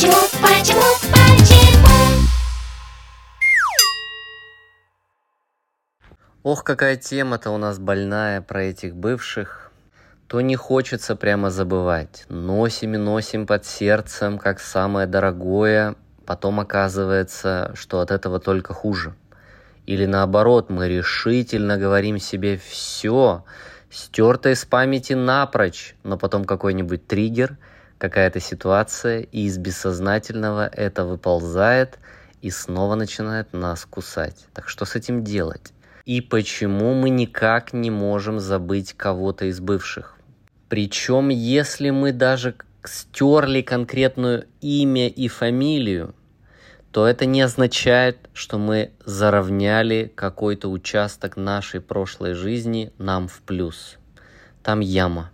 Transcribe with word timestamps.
Почему, 0.00 0.16
почему, 0.40 0.80
почему? 1.12 2.26
Ох, 6.42 6.64
какая 6.64 6.96
тема-то 6.96 7.50
у 7.50 7.58
нас 7.58 7.78
больная 7.78 8.40
про 8.40 8.62
этих 8.62 8.96
бывших. 8.96 9.70
То 10.26 10.40
не 10.40 10.56
хочется 10.56 11.16
прямо 11.16 11.50
забывать. 11.50 12.24
Носим 12.30 12.94
и 12.94 12.96
носим 12.96 13.46
под 13.46 13.66
сердцем, 13.66 14.38
как 14.38 14.58
самое 14.58 15.06
дорогое. 15.06 15.96
Потом 16.24 16.60
оказывается, 16.60 17.72
что 17.74 18.00
от 18.00 18.10
этого 18.10 18.40
только 18.40 18.72
хуже. 18.72 19.14
Или 19.84 20.06
наоборот, 20.06 20.70
мы 20.70 20.88
решительно 20.88 21.76
говорим 21.76 22.18
себе 22.18 22.56
все, 22.56 23.44
стерто 23.90 24.48
из 24.48 24.64
памяти 24.64 25.12
напрочь, 25.12 25.94
но 26.04 26.16
потом 26.16 26.46
какой-нибудь 26.46 27.06
триггер, 27.06 27.58
какая-то 28.00 28.40
ситуация, 28.40 29.20
и 29.20 29.42
из 29.42 29.58
бессознательного 29.58 30.66
это 30.66 31.04
выползает 31.04 31.98
и 32.40 32.50
снова 32.50 32.94
начинает 32.94 33.52
нас 33.52 33.84
кусать. 33.84 34.46
Так 34.54 34.68
что 34.68 34.86
с 34.86 34.96
этим 34.96 35.22
делать? 35.22 35.74
И 36.06 36.22
почему 36.22 36.94
мы 36.94 37.10
никак 37.10 37.74
не 37.74 37.90
можем 37.90 38.40
забыть 38.40 38.94
кого-то 38.94 39.44
из 39.44 39.60
бывших? 39.60 40.16
Причем, 40.70 41.28
если 41.28 41.90
мы 41.90 42.12
даже 42.12 42.54
стерли 42.84 43.60
конкретную 43.60 44.46
имя 44.62 45.08
и 45.08 45.28
фамилию, 45.28 46.14
то 46.92 47.06
это 47.06 47.26
не 47.26 47.42
означает, 47.42 48.30
что 48.32 48.56
мы 48.56 48.92
заровняли 49.04 50.10
какой-то 50.14 50.68
участок 50.70 51.36
нашей 51.36 51.80
прошлой 51.82 52.32
жизни 52.32 52.92
нам 52.96 53.28
в 53.28 53.42
плюс. 53.42 53.98
Там 54.62 54.80
яма. 54.80 55.30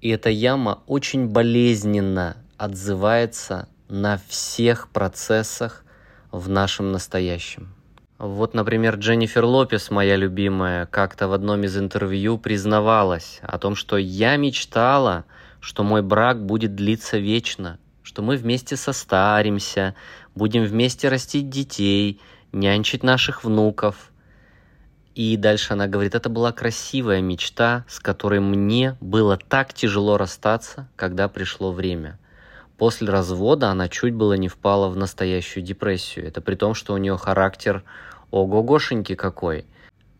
И 0.00 0.08
эта 0.08 0.30
яма 0.30 0.82
очень 0.86 1.28
болезненно 1.28 2.36
отзывается 2.56 3.68
на 3.88 4.20
всех 4.28 4.88
процессах 4.88 5.84
в 6.30 6.48
нашем 6.48 6.92
настоящем. 6.92 7.74
Вот, 8.18 8.52
например, 8.52 8.96
Дженнифер 8.96 9.44
Лопес, 9.44 9.90
моя 9.90 10.16
любимая, 10.16 10.86
как-то 10.86 11.26
в 11.26 11.32
одном 11.32 11.64
из 11.64 11.76
интервью 11.78 12.38
признавалась 12.38 13.40
о 13.42 13.58
том, 13.58 13.74
что 13.74 13.96
я 13.96 14.36
мечтала, 14.36 15.24
что 15.58 15.84
мой 15.84 16.02
брак 16.02 16.44
будет 16.44 16.74
длиться 16.74 17.18
вечно, 17.18 17.78
что 18.02 18.22
мы 18.22 18.36
вместе 18.36 18.76
состаримся, 18.76 19.94
будем 20.34 20.64
вместе 20.64 21.08
растить 21.08 21.48
детей, 21.48 22.20
нянчить 22.52 23.02
наших 23.02 23.42
внуков. 23.42 24.09
И 25.14 25.36
дальше 25.36 25.72
она 25.72 25.86
говорит, 25.86 26.14
это 26.14 26.28
была 26.28 26.52
красивая 26.52 27.20
мечта, 27.20 27.84
с 27.88 27.98
которой 27.98 28.40
мне 28.40 28.96
было 29.00 29.36
так 29.36 29.74
тяжело 29.74 30.16
расстаться, 30.16 30.88
когда 30.96 31.28
пришло 31.28 31.72
время. 31.72 32.18
После 32.78 33.08
развода 33.08 33.68
она 33.68 33.88
чуть 33.88 34.14
было 34.14 34.34
не 34.34 34.48
впала 34.48 34.88
в 34.88 34.96
настоящую 34.96 35.64
депрессию. 35.64 36.26
Это 36.26 36.40
при 36.40 36.54
том, 36.54 36.74
что 36.74 36.94
у 36.94 36.96
нее 36.96 37.18
характер 37.18 37.82
ого-гошеньки 38.30 39.16
какой. 39.16 39.66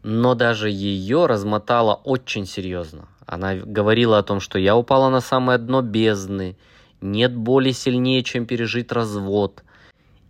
Но 0.03 0.35
даже 0.35 0.69
ее 0.69 1.27
размотало 1.27 1.95
очень 1.95 2.47
серьезно. 2.47 3.09
Она 3.27 3.55
говорила 3.55 4.19
о 4.19 4.23
том, 4.23 4.41
что 4.41 4.59
я 4.59 4.77
упала 4.77 5.09
на 5.09 5.21
самое 5.21 5.59
дно 5.59 5.83
бездны, 5.83 6.57
нет 7.01 7.35
боли 7.35 7.71
сильнее, 7.71 8.23
чем 8.23 8.45
пережить 8.45 8.93
развод. 8.93 9.63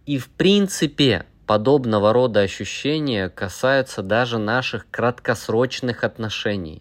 И 0.07 0.19
в 0.19 0.29
принципе, 0.29 1.27
подобного 1.51 2.13
рода 2.13 2.43
ощущения 2.43 3.29
касаются 3.29 4.05
даже 4.05 4.39
наших 4.39 4.89
краткосрочных 4.89 6.05
отношений. 6.05 6.81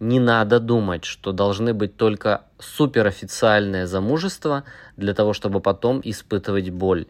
Не 0.00 0.18
надо 0.18 0.58
думать, 0.58 1.04
что 1.04 1.30
должны 1.30 1.74
быть 1.74 1.96
только 1.96 2.42
суперофициальное 2.58 3.86
замужество 3.86 4.64
для 4.96 5.14
того, 5.14 5.32
чтобы 5.32 5.60
потом 5.60 6.00
испытывать 6.02 6.70
боль. 6.70 7.06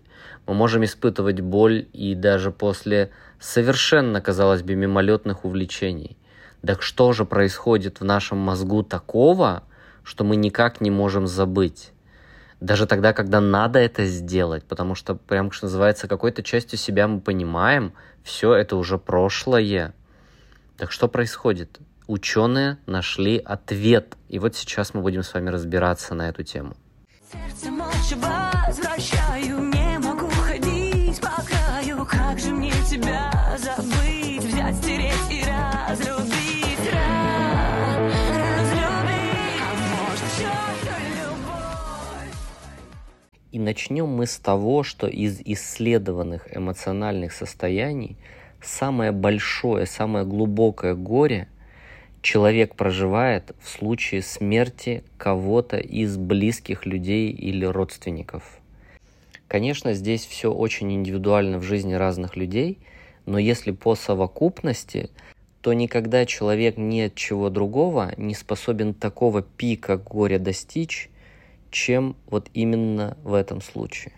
Мы 0.47 0.53
можем 0.53 0.85
испытывать 0.85 1.41
боль 1.41 1.89
и 1.95 2.15
даже 2.15 2.51
после 2.51 3.13
совершенно, 3.39 4.21
казалось 4.21 4.63
бы, 4.63 4.75
мимолетных 4.75 5.47
увлечений. 5.47 6.19
Так 6.61 6.83
что 6.83 7.15
же 7.15 7.25
происходит 7.25 8.01
в 8.01 8.05
нашем 8.05 8.37
мозгу 8.37 8.83
такого, 8.83 9.63
что 10.03 10.23
мы 10.23 10.37
никак 10.37 10.83
не 10.83 10.91
можем 10.91 11.27
забыть? 11.27 11.93
Даже 12.61 12.87
тогда, 12.87 13.15
когда 13.15 13.41
надо 13.41 13.79
это 13.79 14.05
сделать, 14.05 14.65
потому 14.65 14.95
что, 14.95 15.15
прям, 15.15 15.51
что 15.51 15.67
называется, 15.67 16.09
какой-то 16.09 16.43
частью 16.43 16.79
себя 16.79 17.09
мы 17.09 17.21
понимаем, 17.21 17.95
все 18.23 18.55
это 18.55 18.77
уже 18.77 18.99
прошлое. 18.99 19.95
Так 20.77 20.93
что 20.93 21.09
происходит? 21.09 21.79
Ученые 22.07 22.79
нашли 22.87 23.39
ответ, 23.39 24.17
и 24.29 24.39
вот 24.39 24.57
сейчас 24.57 24.93
мы 24.93 25.01
будем 25.01 25.23
с 25.23 25.33
вами 25.33 25.49
разбираться 25.49 26.15
на 26.15 26.29
эту 26.29 26.43
тему. 26.43 26.77
Сердце 27.33 27.71
молча 27.71 28.17
возвращаю, 28.17 29.61
не 29.61 29.99
могу 29.99 30.29
ходить 30.29 31.21
по 31.21 31.43
краю, 31.43 32.05
как 32.05 32.39
же 32.39 32.51
мне 32.51 32.73
тебя 32.91 33.31
забыть, 33.57 34.45
взять, 34.45 34.77
стереть 34.77 35.20
начнем 43.71 44.09
мы 44.09 44.27
с 44.27 44.37
того, 44.37 44.83
что 44.83 45.07
из 45.07 45.41
исследованных 45.45 46.49
эмоциональных 46.57 47.33
состояний 47.33 48.17
самое 48.61 49.13
большое, 49.13 49.87
самое 49.87 50.25
глубокое 50.25 50.97
горе 50.97 51.47
человек 52.21 52.75
проживает 52.75 53.55
в 53.63 53.69
случае 53.69 54.23
смерти 54.23 55.05
кого-то 55.17 55.77
из 55.77 56.17
близких 56.17 56.85
людей 56.85 57.31
или 57.31 57.65
родственников. 57.65 58.59
Конечно, 59.47 59.95
здесь 59.95 60.27
все 60.27 60.53
очень 60.53 60.93
индивидуально 60.93 61.59
в 61.59 61.63
жизни 61.63 61.95
разных 61.95 62.35
людей, 62.35 62.79
но 63.25 63.39
если 63.39 63.71
по 63.71 63.95
совокупности, 63.95 65.11
то 65.61 65.73
никогда 65.75 66.27
человек 66.27 66.77
ни 66.77 67.03
от 67.03 67.15
чего 67.15 67.51
другого 67.51 68.15
не 68.17 68.35
способен 68.35 68.95
такого 68.95 69.43
пика 69.43 69.97
горя 69.97 70.41
достичь, 70.41 71.09
чем 71.71 72.17
вот 72.27 72.49
именно 72.55 73.17
в 73.23 73.35
этом 73.35 73.61
случае. 73.61 74.13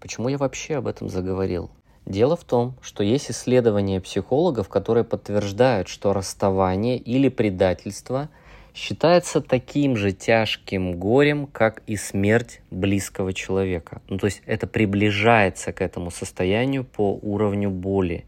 Почему 0.00 0.28
я 0.28 0.38
вообще 0.38 0.76
об 0.76 0.86
этом 0.86 1.08
заговорил? 1.08 1.70
Дело 2.06 2.36
в 2.36 2.44
том, 2.44 2.74
что 2.80 3.04
есть 3.04 3.30
исследования 3.30 4.00
психологов, 4.00 4.68
которые 4.68 5.04
подтверждают, 5.04 5.88
что 5.88 6.12
расставание 6.12 6.96
или 6.96 7.28
предательство 7.28 8.30
считается 8.74 9.40
таким 9.40 9.96
же 9.96 10.12
тяжким 10.12 10.98
горем, 10.98 11.46
как 11.46 11.82
и 11.86 11.96
смерть 11.96 12.62
близкого 12.70 13.32
человека. 13.32 14.00
Ну, 14.08 14.18
то 14.18 14.26
есть 14.26 14.42
это 14.46 14.66
приближается 14.66 15.72
к 15.72 15.80
этому 15.82 16.10
состоянию 16.10 16.84
по 16.84 17.18
уровню 17.22 17.70
боли. 17.70 18.24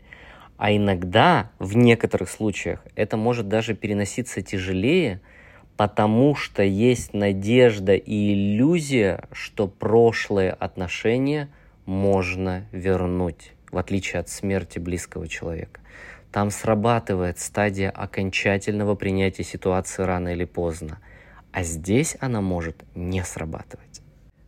А 0.59 0.71
иногда, 0.71 1.51
в 1.59 1.77
некоторых 1.77 2.31
случаях, 2.31 2.85
это 2.95 3.17
может 3.17 3.49
даже 3.49 3.75
переноситься 3.75 4.43
тяжелее, 4.43 5.21
потому 5.83 6.37
что 6.37 6.63
есть 6.63 7.13
надежда 7.13 7.97
и 7.97 8.35
иллюзия, 8.35 9.25
что 9.33 9.67
прошлые 9.67 10.53
отношения 10.53 11.49
можно 11.87 12.67
вернуть, 12.71 13.51
в 13.73 13.79
отличие 13.79 14.21
от 14.21 14.29
смерти 14.29 14.79
близкого 14.79 15.27
человека. 15.27 15.81
Там 16.31 16.53
срабатывает 16.53 17.41
стадия 17.41 17.91
окончательного 17.91 18.95
принятия 18.95 19.43
ситуации 19.43 20.05
рано 20.05 20.29
или 20.29 20.45
поздно, 20.45 21.01
а 21.51 21.65
здесь 21.65 22.17
она 22.21 22.41
может 22.41 22.85
не 22.95 23.25
срабатывать. 23.25 24.03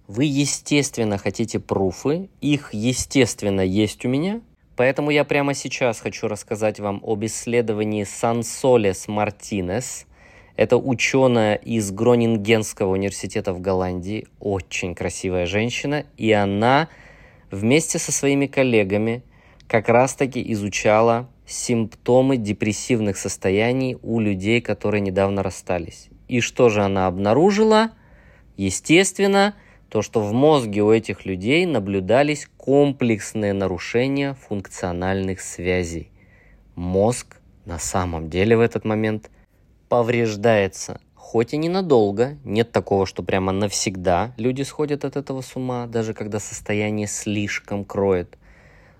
Вы, 0.07 0.27
естественно, 0.27 1.19
хотите 1.19 1.59
пруфы, 1.59 2.29
их, 2.43 2.73
естественно, 2.73 3.63
есть 3.63 4.05
у 4.05 4.09
меня, 4.09 4.41
поэтому 4.77 5.11
я 5.11 5.25
прямо 5.25 5.53
сейчас 5.55 5.99
хочу 5.99 6.29
рассказать 6.29 6.79
вам 6.79 7.01
об 7.03 7.25
исследовании 7.25 8.05
Сансолес 8.05 9.09
Мартинес. 9.09 10.07
Это 10.57 10.77
ученая 10.77 11.57
из 11.57 11.91
Гронингенского 11.91 12.93
университета 12.93 13.53
в 13.53 13.61
Голландии, 13.61 14.29
очень 14.39 14.95
красивая 14.95 15.47
женщина, 15.47 16.07
и 16.17 16.31
она 16.31 16.89
вместе 17.51 17.99
со 17.99 18.13
своими 18.13 18.47
коллегами 18.47 19.23
как 19.67 19.89
раз-таки 19.89 20.53
изучала 20.53 21.29
симптомы 21.47 22.37
депрессивных 22.37 23.17
состояний 23.17 23.99
у 24.03 24.21
людей, 24.21 24.61
которые 24.61 25.01
недавно 25.01 25.43
расстались. 25.43 26.09
И 26.29 26.41
что 26.41 26.69
же 26.69 26.83
она 26.83 27.09
обнаружила? 27.09 27.91
Естественно, 28.57 29.55
то, 29.89 30.03
что 30.03 30.21
в 30.21 30.33
мозге 30.33 30.83
у 30.83 30.93
этих 30.93 31.27
людей 31.27 31.67
наблюдались 31.67 32.49
комплексные 32.57 33.53
нарушения 33.53 34.35
функциональных 34.35 35.41
связей. 35.41 36.11
Мозг 36.77 37.41
на 37.65 37.79
самом 37.79 38.31
деле 38.31 38.57
в 38.57 38.61
этот 38.61 38.85
момент 38.85 39.31
повреждается. 39.89 41.01
Хоть 41.15 41.53
и 41.53 41.57
ненадолго, 41.57 42.37
нет 42.45 42.71
такого, 42.71 43.07
что 43.07 43.23
прямо 43.23 43.51
навсегда 43.51 44.33
люди 44.37 44.63
сходят 44.63 45.05
от 45.05 45.17
этого 45.17 45.41
с 45.41 45.57
ума, 45.57 45.87
даже 45.87 46.15
когда 46.15 46.39
состояние 46.39 47.07
слишком 47.07 47.85
кроет. 47.85 48.39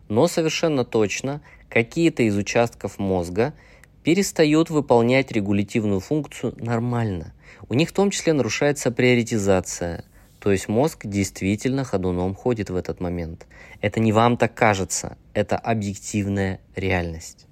Но 0.09 0.27
совершенно 0.27 0.85
точно 0.85 1.41
какие-то 1.69 2.23
из 2.23 2.37
участков 2.37 2.99
мозга 2.99 3.55
перестают 4.03 4.71
выполнять 4.71 5.33
регулятивную 5.33 6.01
функцию 6.01 6.55
нормально. 6.57 7.33
У 7.69 7.75
них 7.75 7.89
в 7.89 7.93
том 7.93 8.11
числе 8.11 8.33
нарушается 8.33 8.91
приоритизация, 8.91 10.05
То 10.41 10.53
есть 10.53 10.69
мозг 10.69 11.07
действительно 11.07 11.85
ходуном 11.85 12.35
ходит 12.35 12.69
в 12.69 12.77
этот 12.77 13.01
момент. 13.01 13.47
Это 13.81 13.99
не 14.01 14.13
вам 14.13 14.37
так 14.37 14.55
кажется, 14.55 15.17
это 15.33 15.57
объективная 15.57 16.61
реальность. 16.77 17.47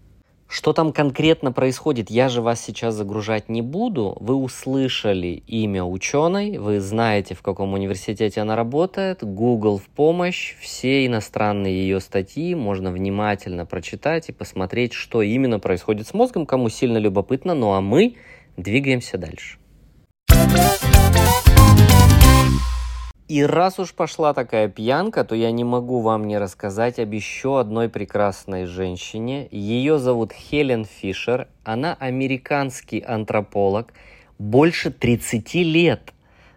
Что 0.54 0.74
там 0.74 0.92
конкретно 0.92 1.50
происходит, 1.50 2.10
я 2.10 2.28
же 2.28 2.42
вас 2.42 2.60
сейчас 2.60 2.94
загружать 2.94 3.48
не 3.48 3.62
буду. 3.62 4.18
Вы 4.20 4.34
услышали 4.34 5.42
имя 5.46 5.82
ученой, 5.82 6.58
вы 6.58 6.78
знаете, 6.78 7.34
в 7.34 7.40
каком 7.40 7.72
университете 7.72 8.42
она 8.42 8.54
работает, 8.54 9.24
Google 9.24 9.78
в 9.78 9.86
помощь, 9.86 10.54
все 10.60 11.06
иностранные 11.06 11.74
ее 11.80 12.00
статьи 12.00 12.54
можно 12.54 12.92
внимательно 12.92 13.64
прочитать 13.64 14.28
и 14.28 14.32
посмотреть, 14.32 14.92
что 14.92 15.22
именно 15.22 15.58
происходит 15.58 16.06
с 16.06 16.12
мозгом, 16.12 16.44
кому 16.44 16.68
сильно 16.68 16.98
любопытно. 16.98 17.54
Ну 17.54 17.72
а 17.72 17.80
мы 17.80 18.16
двигаемся 18.58 19.16
дальше. 19.16 19.61
И 23.32 23.42
раз 23.46 23.78
уж 23.78 23.94
пошла 23.94 24.34
такая 24.34 24.68
пьянка, 24.68 25.24
то 25.24 25.34
я 25.34 25.52
не 25.52 25.64
могу 25.64 26.00
вам 26.02 26.26
не 26.26 26.36
рассказать 26.36 26.98
об 26.98 27.14
еще 27.14 27.60
одной 27.60 27.88
прекрасной 27.88 28.66
женщине. 28.66 29.48
Ее 29.50 29.98
зовут 29.98 30.34
Хелен 30.34 30.84
Фишер. 30.84 31.48
Она 31.64 31.96
американский 31.98 33.00
антрополог. 33.00 33.94
Больше 34.38 34.90
30 34.90 35.54
лет 35.54 36.12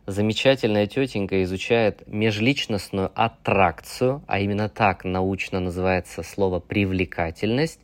замечательная 0.05 0.85
тетенька 0.85 1.41
изучает 1.43 2.03
межличностную 2.07 3.09
аттракцию, 3.15 4.21
а 4.27 4.41
именно 4.41 4.67
так 4.67 5.05
научно 5.05 5.61
называется 5.61 6.23
слово 6.23 6.59
привлекательность, 6.59 7.79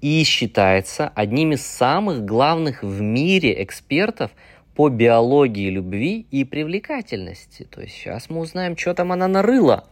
и 0.00 0.24
считается 0.24 1.12
одним 1.14 1.52
из 1.52 1.64
самых 1.64 2.24
главных 2.24 2.82
в 2.82 3.00
мире 3.00 3.62
экспертов– 3.62 4.32
по 4.74 4.88
биологии 4.88 5.68
любви 5.68 6.26
и 6.30 6.44
привлекательности. 6.44 7.64
То 7.64 7.82
есть 7.82 7.94
сейчас 7.94 8.30
мы 8.30 8.40
узнаем, 8.40 8.76
что 8.76 8.94
там 8.94 9.12
она 9.12 9.28
нарыла. 9.28 9.84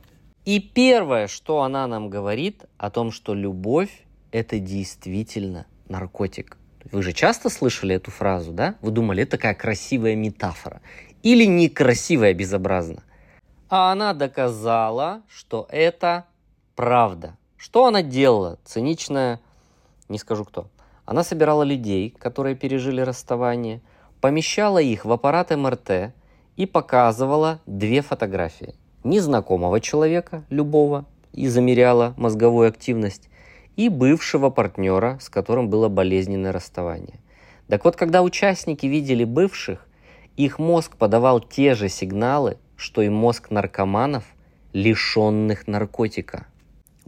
И 0.47 0.59
первое, 0.59 1.27
что 1.27 1.63
она 1.63 1.87
нам 1.87 2.09
говорит, 2.09 2.65
о 2.79 2.91
том, 2.91 3.13
что 3.13 3.35
любовь– 3.35 3.91
это 4.33 4.59
действительно 4.59 5.67
наркотик. 5.89 6.57
Вы 6.91 7.03
же 7.03 7.13
часто 7.13 7.51
слышали 7.51 7.95
эту 7.95 8.11
фразу, 8.11 8.53
да? 8.53 8.77
Вы 8.81 8.91
думали, 8.91 9.23
это 9.23 9.33
такая 9.33 9.55
красивая 9.55 10.17
метафора. 10.17 10.81
Или 11.23 11.45
некрасивая 11.45 12.33
безобразно. 12.33 13.03
А 13.69 13.93
она 13.93 14.15
доказала, 14.15 15.23
что 15.29 15.69
это 15.71 16.25
правда. 16.75 17.37
Что 17.59 17.85
она 17.85 18.03
делала? 18.03 18.59
Циничная, 18.65 19.41
не 20.09 20.19
скажу 20.19 20.47
кто. 20.47 20.69
Она 21.05 21.23
собирала 21.23 21.65
людей, 21.65 22.15
которые 22.19 22.57
пережили 22.57 23.03
расставание– 23.03 23.83
помещала 24.21 24.79
их 24.79 25.05
в 25.05 25.13
аппарат 25.13 25.51
МРТ 25.51 26.13
и 26.57 26.67
показывала 26.67 27.61
две 27.67 28.03
фотографии. 28.03 28.75
Незнакомого 29.03 29.81
человека, 29.81 30.45
любого, 30.51 31.07
и 31.33 31.49
замеряла 31.49 32.15
мозговую 32.17 32.69
активность, 32.69 33.29
и 33.77 33.89
бывшего 33.89 34.51
партнера, 34.51 35.19
с 35.21 35.29
которым 35.29 35.71
было 35.71 35.89
болезненное 35.89 36.53
расставание. 36.53 37.21
Так 37.69 37.85
вот, 37.85 37.97
когда 37.97 38.23
участники 38.23 38.87
видели 38.87 39.25
бывших, 39.25 39.87
их 40.37 40.59
мозг 40.59 40.97
подавал 40.97 41.41
те 41.41 41.75
же 41.75 41.89
сигналы, 41.89 42.59
что 42.77 43.01
и 43.03 43.09
мозг 43.09 43.51
наркоманов, 43.51 44.25
лишенных 44.73 45.67
наркотика. 45.67 46.47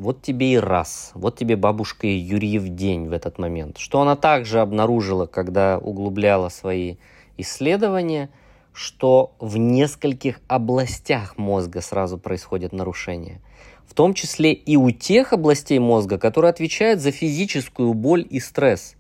Вот 0.03 0.21
тебе 0.21 0.55
и 0.55 0.57
раз, 0.57 1.13
вот 1.15 1.39
тебе 1.39 1.55
бабушка 1.55 2.09
Юрьев 2.09 2.67
день 2.67 3.07
в 3.07 3.13
этот 3.13 3.39
момент. 3.39 3.79
Что 3.79 4.01
она 4.01 4.17
также 4.17 4.59
обнаружила, 4.59 5.27
когда 5.27 5.79
углубляла 5.79 6.49
свои 6.49 6.97
исследования, 7.37 8.29
что 8.73 9.37
в 9.39 9.59
нескольких 9.59 10.41
областях 10.49 11.39
мозга 11.39 11.81
сразу 11.81 12.19
происходят 12.19 12.73
нарушения. 12.73 13.41
В 13.87 13.95
том 13.95 14.13
числе 14.13 14.53
и 14.53 14.77
у 14.77 14.91
тех 14.91 15.33
областей 15.33 15.79
мозга, 15.79 16.19
которые 16.19 16.51
отвечают 16.51 16.99
за 16.99 17.13
физическую 17.13 17.95
боль 17.95 18.27
и 18.29 18.41
стресс. 18.41 18.97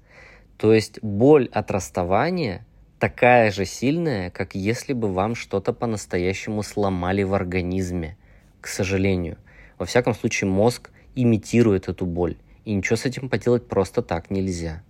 То 0.56 0.72
есть 0.72 1.02
боль 1.02 1.49
от 1.52 1.72
расставания 1.72 2.64
такая 3.00 3.50
же 3.50 3.64
сильная, 3.64 4.31
как 4.31 4.54
если 4.54 4.93
бы 4.93 5.12
вам 5.12 5.34
что-то 5.34 5.72
по-настоящему 5.72 6.62
сломали 6.62 7.25
в 7.25 7.34
организме, 7.34 8.16
к 8.60 8.69
сожалению– 8.69 9.37
во 9.82 9.87
всяком 9.87 10.14
случае, 10.14 10.49
мозг 10.49 10.91
имитирует 11.14 11.88
эту 11.88 12.06
боль. 12.06 12.37
И 12.64 12.73
ничего 12.73 12.97
с 12.97 13.05
этим 13.05 13.29
поделать 13.29 13.67
просто 13.67 14.03
так 14.03 14.31
нельзя. 14.31 14.82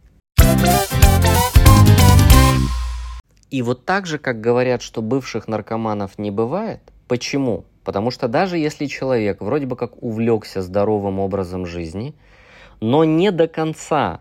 И 3.50 3.62
вот 3.62 3.84
так 3.84 4.06
же, 4.06 4.18
как 4.18 4.40
говорят, 4.40 4.82
что 4.82 5.02
бывших 5.02 5.46
наркоманов 5.46 6.18
не 6.18 6.30
бывает, 6.30 6.80
почему? 7.06 7.64
Потому 7.84 8.10
что 8.10 8.28
даже 8.28 8.56
если 8.56 8.86
человек 8.86 9.42
вроде 9.42 9.66
бы 9.66 9.76
как 9.76 10.02
увлекся 10.02 10.62
здоровым 10.62 11.18
образом 11.18 11.66
жизни, 11.66 12.14
но 12.80 13.04
не 13.04 13.30
до 13.30 13.48
конца 13.48 14.20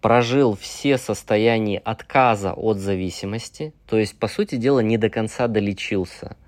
прожил 0.00 0.56
все 0.56 0.96
состояния 0.96 1.78
отказа 1.78 2.54
от 2.54 2.78
зависимости, 2.78 3.74
то 3.86 3.98
есть, 3.98 4.18
по 4.18 4.28
сути 4.28 4.56
дела, 4.56 4.80
не 4.80 4.96
до 4.96 5.10
конца 5.10 5.46
долечился– 5.46 6.36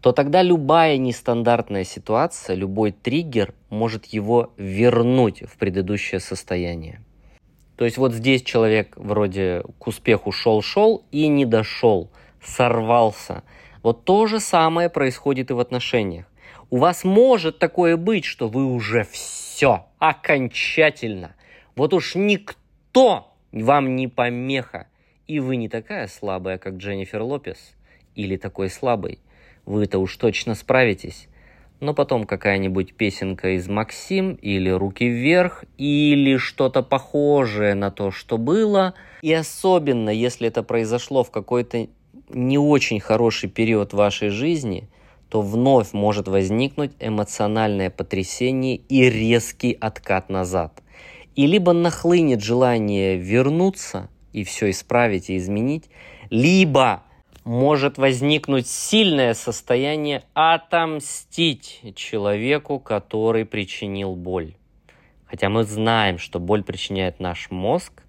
то 0.00 0.12
тогда 0.12 0.42
любая 0.42 0.96
нестандартная 0.96 1.84
ситуация, 1.84 2.54
любой 2.54 2.92
триггер 2.92 3.54
может 3.68 4.06
его 4.06 4.52
вернуть 4.56 5.42
в 5.42 5.56
предыдущее 5.56 6.20
состояние. 6.20 7.02
То 7.76 7.84
есть 7.84 7.96
вот 7.98 8.12
здесь 8.12 8.42
человек 8.42 8.96
вроде 8.96 9.62
к 9.78 9.86
успеху 9.86 10.32
шел-шел 10.32 11.04
и 11.10 11.26
не 11.28 11.44
дошел, 11.44 12.10
сорвался. 12.42 13.42
Вот 13.82 14.04
то 14.04 14.26
же 14.26 14.40
самое 14.40 14.88
происходит 14.88 15.50
и 15.50 15.54
в 15.54 15.60
отношениях. 15.60 16.26
У 16.70 16.78
вас 16.78 17.02
может 17.04 17.58
такое 17.58 17.96
быть, 17.96 18.24
что 18.24 18.48
вы 18.48 18.66
уже 18.66 19.04
все, 19.04 19.86
окончательно. 19.98 21.34
Вот 21.76 21.94
уж 21.94 22.14
никто 22.14 23.32
вам 23.52 23.96
не 23.96 24.06
помеха. 24.08 24.88
И 25.26 25.40
вы 25.40 25.56
не 25.56 25.68
такая 25.68 26.08
слабая, 26.08 26.58
как 26.58 26.74
Дженнифер 26.74 27.22
Лопес. 27.22 27.74
Или 28.14 28.36
такой 28.36 28.70
слабый 28.70 29.20
вы-то 29.68 29.98
уж 29.98 30.16
точно 30.16 30.54
справитесь. 30.54 31.28
Но 31.80 31.94
потом 31.94 32.24
какая-нибудь 32.24 32.94
песенка 32.94 33.50
из 33.56 33.68
Максим 33.68 34.34
или 34.34 34.70
Руки 34.70 35.06
вверх 35.06 35.64
или 35.76 36.38
что-то 36.38 36.82
похожее 36.82 37.74
на 37.74 37.90
то, 37.90 38.10
что 38.10 38.36
было. 38.36 38.94
И 39.22 39.32
особенно, 39.32 40.10
если 40.10 40.48
это 40.48 40.62
произошло 40.62 41.22
в 41.22 41.30
какой-то 41.30 41.86
не 42.30 42.58
очень 42.58 42.98
хороший 42.98 43.48
период 43.48 43.92
вашей 43.92 44.30
жизни, 44.30 44.88
то 45.28 45.42
вновь 45.42 45.92
может 45.92 46.26
возникнуть 46.26 46.92
эмоциональное 46.98 47.90
потрясение 47.90 48.76
и 48.76 49.08
резкий 49.08 49.76
откат 49.78 50.30
назад. 50.30 50.82
И 51.36 51.46
либо 51.46 51.72
нахлынет 51.72 52.42
желание 52.42 53.16
вернуться 53.16 54.08
и 54.32 54.42
все 54.42 54.70
исправить 54.70 55.30
и 55.30 55.36
изменить, 55.36 55.84
либо 56.30 57.02
может 57.48 57.96
возникнуть 57.96 58.68
сильное 58.68 59.32
состояние 59.32 60.22
отомстить 60.34 61.80
человеку, 61.96 62.78
который 62.78 63.46
причинил 63.46 64.14
боль. 64.14 64.52
Хотя 65.24 65.48
мы 65.48 65.64
знаем, 65.64 66.18
что 66.18 66.40
боль 66.40 66.62
причиняет 66.62 67.20
наш 67.20 67.50
мозг 67.50 68.02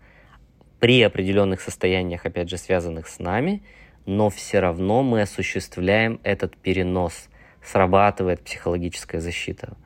при 0.81 1.01
определенных 1.01 1.62
состояниях, 1.62 2.25
опять 2.25 2.50
же, 2.50 2.58
связанных 2.58 3.08
с 3.08 3.19
нами, 3.19 3.63
но 4.05 4.29
все 4.29 4.60
равно 4.60 5.03
мы 5.03 5.22
осуществляем 5.22 6.19
этот 6.24 6.58
перенос, 6.58 7.29
срабатывает 7.63 8.43
психологическая 8.43 9.22
защита. 9.22 9.77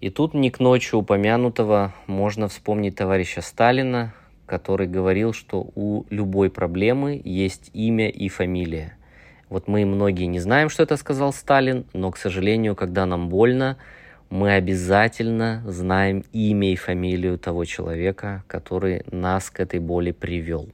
И 0.00 0.08
тут 0.08 0.34
не 0.34 0.52
к 0.52 0.60
ночи 0.60 0.94
упомянутого 0.94 1.94
можно 2.06 2.46
вспомнить 2.46 2.94
товарища 2.94 3.40
Сталина, 3.40 4.14
который 4.48 4.88
говорил, 4.88 5.32
что 5.32 5.70
у 5.74 6.04
любой 6.10 6.50
проблемы 6.50 7.20
есть 7.24 7.70
имя 7.74 8.08
и 8.08 8.28
фамилия. 8.28 8.96
Вот 9.48 9.68
мы 9.68 9.86
многие 9.86 10.24
не 10.24 10.40
знаем, 10.40 10.68
что 10.68 10.82
это 10.82 10.96
сказал 10.96 11.32
Сталин, 11.32 11.86
но, 11.92 12.10
к 12.10 12.16
сожалению, 12.16 12.74
когда 12.74 13.06
нам 13.06 13.28
больно, 13.28 13.76
мы 14.30 14.52
обязательно 14.52 15.62
знаем 15.66 16.24
имя 16.32 16.72
и 16.72 16.76
фамилию 16.76 17.38
того 17.38 17.64
человека, 17.64 18.44
который 18.46 19.04
нас 19.10 19.48
к 19.50 19.60
этой 19.60 19.80
боли 19.80 20.10
привел. 20.10 20.68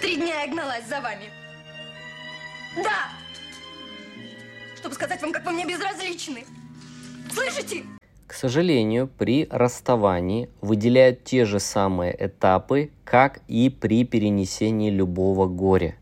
Три 0.00 0.16
дня 0.16 0.44
я 0.44 0.50
гналась 0.50 0.86
за 0.86 1.00
вами. 1.00 1.26
Да! 2.76 3.10
Чтобы 4.76 4.94
сказать 4.94 5.20
вам, 5.20 5.32
как 5.32 5.44
вы 5.44 5.52
мне 5.52 5.66
безразличны. 5.66 6.44
Слышите? 7.30 7.84
К 8.30 8.34
сожалению, 8.34 9.08
при 9.08 9.48
расставании 9.50 10.50
выделяют 10.60 11.24
те 11.24 11.44
же 11.44 11.58
самые 11.58 12.14
этапы, 12.16 12.92
как 13.04 13.40
и 13.48 13.68
при 13.68 14.04
перенесении 14.04 14.88
любого 14.88 15.48
горя. 15.48 15.96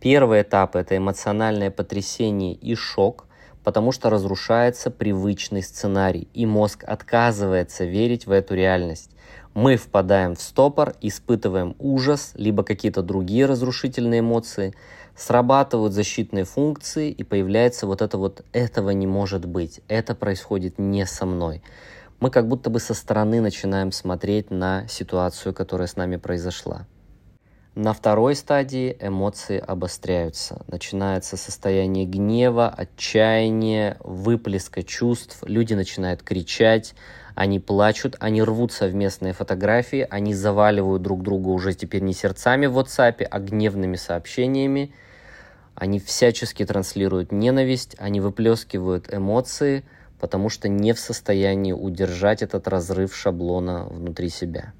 Первый 0.00 0.40
этап– 0.40 0.76
это 0.76 0.96
эмоциональное 0.96 1.70
потрясение 1.70 2.54
и 2.54 2.74
шок, 2.74 3.26
потому 3.64 3.92
что 3.92 4.08
разрушается 4.08 4.90
привычный 4.90 5.62
сценарий, 5.62 6.26
и 6.32 6.46
мозг 6.46 6.84
отказывается 6.86 7.84
верить 7.84 8.26
в 8.26 8.30
эту 8.30 8.54
реальность. 8.54 9.10
Мы 9.52 9.76
впадаем 9.76 10.36
в 10.36 10.40
стопор, 10.40 10.94
испытываем 11.02 11.76
ужас, 11.78 12.32
либо 12.34 12.62
какие-то 12.62 13.02
другие 13.02 13.44
разрушительные 13.44 14.20
эмоции. 14.20 14.72
Срабатывают 15.16 15.92
защитные 15.92 16.44
функции 16.44 17.10
и 17.10 17.22
появляется 17.22 17.86
вот 17.86 18.02
это 18.02 18.18
вот 18.18 18.44
«этого 18.52 18.90
не 18.90 19.06
может 19.06 19.44
быть», 19.46 19.80
«это 19.88 20.14
происходит 20.14 20.78
не 20.78 21.06
со 21.06 21.26
мной». 21.26 21.62
Мы 22.20 22.30
как 22.30 22.48
будто 22.48 22.70
бы 22.70 22.80
со 22.80 22.94
стороны 22.94 23.40
начинаем 23.40 23.92
смотреть 23.92 24.50
на 24.50 24.88
ситуацию, 24.88 25.52
которая 25.52 25.86
с 25.86 25.96
нами 25.96 26.16
произошла. 26.16 26.86
На 27.74 27.92
второй 27.92 28.36
стадии 28.36 28.96
эмоции 29.00 29.58
обостряются. 29.58 30.64
Начинается 30.68 31.36
состояние 31.36 32.06
гнева, 32.06 32.68
отчаяния, 32.68 33.96
выплеска 34.04 34.84
чувств. 34.84 35.42
Люди 35.44 35.74
начинают 35.74 36.22
кричать, 36.22 36.94
они 37.34 37.58
плачут, 37.58 38.16
они 38.20 38.42
рвут 38.42 38.72
совместные 38.72 39.32
фотографии, 39.32 40.06
они 40.08 40.34
заваливают 40.34 41.02
друг 41.02 41.22
друга 41.22 41.48
уже 41.48 41.74
теперь 41.74 42.02
не 42.02 42.12
сердцами 42.12 42.66
в 42.66 42.78
WhatsApp, 42.78 43.24
а 43.24 43.40
гневными 43.40 43.96
сообщениями. 43.96 44.92
Они 45.74 45.98
всячески 45.98 46.64
транслируют 46.64 47.32
ненависть, 47.32 47.96
они 47.98 48.20
выплескивают 48.20 49.12
эмоции, 49.12 49.84
потому 50.20 50.48
что 50.48 50.68
не 50.68 50.92
в 50.92 51.00
состоянии 51.00 51.72
удержать 51.72 52.42
этот 52.42 52.68
разрыв 52.68 53.14
шаблона 53.14 53.86
внутри 53.86 54.28
себя. 54.28 54.72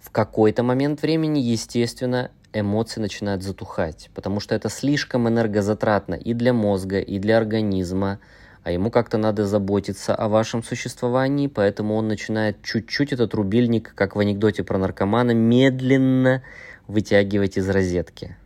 В 0.00 0.10
какой-то 0.10 0.62
момент 0.62 1.02
времени, 1.02 1.38
естественно, 1.40 2.30
эмоции 2.54 3.00
начинают 3.00 3.42
затухать, 3.42 4.10
потому 4.14 4.40
что 4.40 4.54
это 4.54 4.70
слишком 4.70 5.28
энергозатратно 5.28 6.14
и 6.14 6.32
для 6.32 6.54
мозга, 6.54 6.98
и 6.98 7.18
для 7.18 7.36
организма, 7.36 8.18
а 8.64 8.70
ему 8.70 8.90
как-то 8.90 9.18
надо 9.18 9.46
заботиться 9.46 10.14
о 10.14 10.28
вашем 10.28 10.62
существовании, 10.62 11.48
поэтому 11.48 11.94
он 11.94 12.08
начинает 12.08 12.62
чуть-чуть 12.62 13.12
этот 13.12 13.34
рубильник, 13.34 13.94
как 13.94 14.14
в 14.14 14.18
анекдоте 14.18 14.62
про 14.62 14.78
наркомана, 14.78 15.32
медленно 15.32 16.42
вытягивать 16.86 17.56
из 17.56 17.68
розетки. 17.68 18.36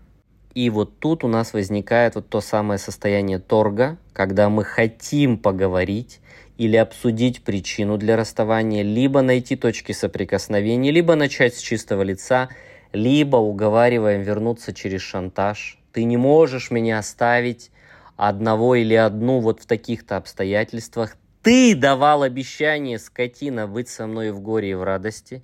И 0.55 0.71
вот 0.71 0.99
тут 1.01 1.23
у 1.23 1.29
нас 1.29 1.53
возникает 1.53 2.15
вот 2.15 2.31
то 2.31 2.41
самое 2.41 2.79
состояние 2.79 3.39
торга, 3.39 3.99
когда 4.15 4.49
мы 4.49 4.65
хотим 4.65 5.37
поговорить, 5.37 6.21
или 6.59 6.77
обсудить 6.77 7.43
причину 7.43 7.99
для 7.99 8.17
расставания, 8.17 8.83
либо 8.83 9.23
найти 9.23 9.57
точки 9.57 9.93
соприкосновения, 9.93 10.91
либо 10.91 11.15
начать 11.15 11.55
с 11.55 11.59
чистого 11.59 12.03
лица, 12.03 12.49
либо 12.93 13.37
уговариваем 13.37 14.23
вернуться 14.23 14.73
через 14.73 15.03
шантаж. 15.03 15.79
Ты 15.93 16.05
не 16.05 16.17
можешь 16.17 16.71
меня 16.71 16.99
оставить 16.99 17.71
одного 18.17 18.75
или 18.75 18.95
одну 18.95 19.41
вот 19.41 19.61
в 19.61 19.67
таких-то 19.67 20.17
обстоятельствах. 20.17 21.17
Ты 21.43 21.75
давал 21.75 22.23
обещание, 22.23 22.99
скотина, 22.99 23.67
быть 23.67 23.89
со 23.89 24.07
мной 24.07 24.31
в 24.31 24.41
горе 24.41 24.71
и 24.71 24.75
в 24.75 24.83
радости. 24.83 25.43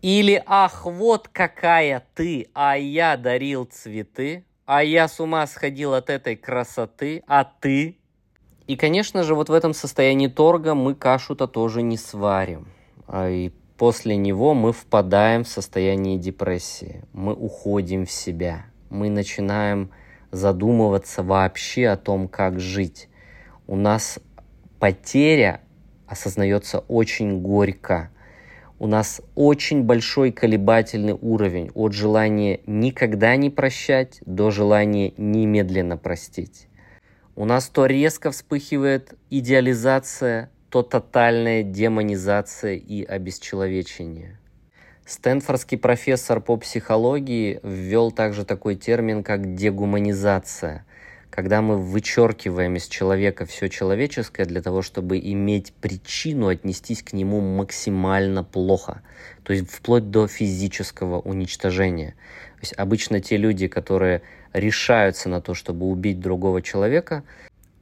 Или, 0.00 0.42
ах, 0.46 0.86
вот 0.86 1.28
какая 1.28 2.06
ты, 2.14 2.48
а 2.54 2.76
я 2.76 3.16
дарил 3.16 3.64
цветы, 3.64 4.44
а 4.66 4.82
я 4.82 5.08
с 5.08 5.20
ума 5.20 5.46
сходил 5.46 5.94
от 5.94 6.10
этой 6.10 6.36
красоты, 6.36 7.22
а 7.26 7.44
ты 7.44 7.98
и, 8.66 8.76
конечно 8.76 9.22
же, 9.24 9.34
вот 9.34 9.50
в 9.50 9.52
этом 9.52 9.74
состоянии 9.74 10.28
торга 10.28 10.74
мы 10.74 10.94
кашу-то 10.94 11.46
тоже 11.46 11.82
не 11.82 11.98
сварим. 11.98 12.68
А 13.06 13.28
и 13.28 13.50
после 13.76 14.16
него 14.16 14.54
мы 14.54 14.72
впадаем 14.72 15.44
в 15.44 15.48
состояние 15.48 16.16
депрессии. 16.16 17.04
Мы 17.12 17.34
уходим 17.34 18.06
в 18.06 18.10
себя. 18.10 18.64
Мы 18.88 19.10
начинаем 19.10 19.90
задумываться 20.34 21.22
вообще 21.22 21.88
о 21.88 21.96
том, 21.96 22.28
как 22.28 22.60
жить. 22.60 23.08
У 23.66 23.76
нас 23.76 24.18
потеря 24.78 25.60
осознается 26.06 26.80
очень 26.80 27.40
горько. 27.40 28.10
У 28.78 28.86
нас 28.86 29.22
очень 29.34 29.84
большой 29.84 30.32
колебательный 30.32 31.16
уровень 31.18 31.70
от 31.74 31.92
желания 31.92 32.60
никогда 32.66 33.36
не 33.36 33.48
прощать 33.48 34.18
до 34.26 34.50
желания 34.50 35.14
немедленно 35.16 35.96
простить. 35.96 36.68
У 37.36 37.44
нас 37.44 37.68
то 37.68 37.86
резко 37.86 38.30
вспыхивает 38.30 39.14
идеализация, 39.30 40.50
то 40.68 40.82
тотальная 40.82 41.62
демонизация 41.62 42.74
и 42.74 43.04
обесчеловечение. 43.04 44.38
Стэнфордский 45.06 45.76
профессор 45.76 46.40
по 46.40 46.56
психологии 46.56 47.60
ввел 47.62 48.10
также 48.10 48.46
такой 48.46 48.74
термин, 48.74 49.22
как 49.22 49.54
дегуманизация, 49.54 50.86
когда 51.28 51.60
мы 51.60 51.76
вычеркиваем 51.76 52.76
из 52.76 52.86
человека 52.86 53.44
все 53.44 53.68
человеческое 53.68 54.46
для 54.46 54.62
того, 54.62 54.80
чтобы 54.80 55.18
иметь 55.18 55.74
причину 55.74 56.48
отнестись 56.48 57.02
к 57.02 57.12
нему 57.12 57.42
максимально 57.42 58.44
плохо, 58.44 59.02
то 59.42 59.52
есть 59.52 59.70
вплоть 59.70 60.10
до 60.10 60.26
физического 60.26 61.20
уничтожения. 61.20 62.14
То 62.54 62.60
есть 62.62 62.72
обычно 62.72 63.20
те 63.20 63.36
люди, 63.36 63.68
которые 63.68 64.22
решаются 64.54 65.28
на 65.28 65.42
то, 65.42 65.52
чтобы 65.52 65.84
убить 65.84 66.18
другого 66.18 66.62
человека, 66.62 67.24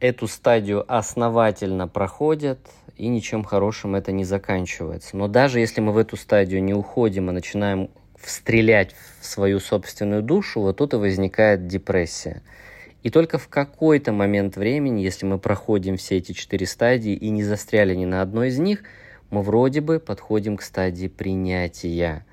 эту 0.01 0.27
стадию 0.27 0.85
основательно 0.93 1.87
проходят, 1.87 2.59
и 2.97 3.09
ничем 3.09 3.45
хорошим 3.45 3.95
это 3.95 4.13
не 4.13 4.25
заканчивается. 4.25 5.17
Но 5.17 5.29
даже 5.29 5.61
если 5.61 5.81
мы 5.81 5.93
в 5.93 5.99
эту 5.99 6.17
стадию 6.17 6.63
не 6.63 6.75
уходим 6.75 7.31
и 7.31 7.33
начинаем 7.33 7.91
стрелять 8.25 8.95
в 9.21 9.27
свою 9.27 9.61
собственную 9.61 10.23
душу, 10.23 10.61
вот 10.61 10.79
тут 10.79 10.95
и 10.95 10.97
возникает 10.97 11.67
депрессия. 11.67 12.43
И 13.03 13.11
только 13.11 13.39
в 13.39 13.49
какой-то 13.49 14.13
момент 14.13 14.57
времени, 14.57 15.01
если 15.01 15.27
мы 15.27 15.39
проходим 15.39 15.97
все 15.97 16.19
эти 16.19 16.33
четыре 16.33 16.67
стадии 16.67 17.15
и 17.15 17.31
не 17.31 17.43
застряли 17.43 17.95
ни 17.95 18.05
на 18.05 18.23
одной 18.23 18.49
из 18.49 18.59
них, 18.59 18.85
мы 19.31 19.43
вроде 19.43 19.81
бы 19.81 19.99
подходим 19.99 20.57
к 20.57 20.63
стадии 20.63 21.09
принятия 21.09 22.25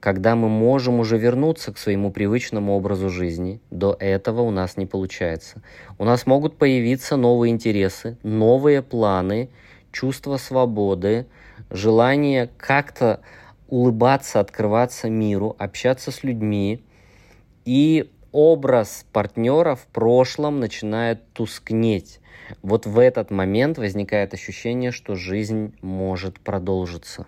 когда 0.00 0.36
мы 0.36 0.48
можем 0.48 1.00
уже 1.00 1.18
вернуться 1.18 1.72
к 1.72 1.78
своему 1.78 2.10
привычному 2.10 2.76
образу 2.76 3.10
жизни, 3.10 3.60
до 3.70 3.96
этого 3.98 4.42
у 4.42 4.50
нас 4.50 4.76
не 4.76 4.86
получается. 4.86 5.60
У 5.98 6.04
нас 6.04 6.26
могут 6.26 6.56
появиться 6.56 7.16
новые 7.16 7.52
интересы, 7.52 8.16
новые 8.22 8.82
планы, 8.82 9.50
чувство 9.92 10.36
свободы, 10.36 11.26
желание 11.70 12.50
как-то 12.56 13.20
улыбаться, 13.68 14.40
открываться 14.40 15.10
миру, 15.10 15.54
общаться 15.58 16.10
с 16.10 16.22
людьми. 16.22 16.82
И 17.64 18.10
образ 18.32 19.04
партнера 19.12 19.74
в 19.74 19.86
прошлом 19.86 20.60
начинает 20.60 21.32
тускнеть. 21.32 22.20
Вот 22.62 22.86
в 22.86 22.98
этот 22.98 23.30
момент 23.30 23.78
возникает 23.78 24.32
ощущение, 24.32 24.90
что 24.90 25.14
жизнь 25.14 25.74
может 25.82 26.40
продолжиться. 26.40 27.26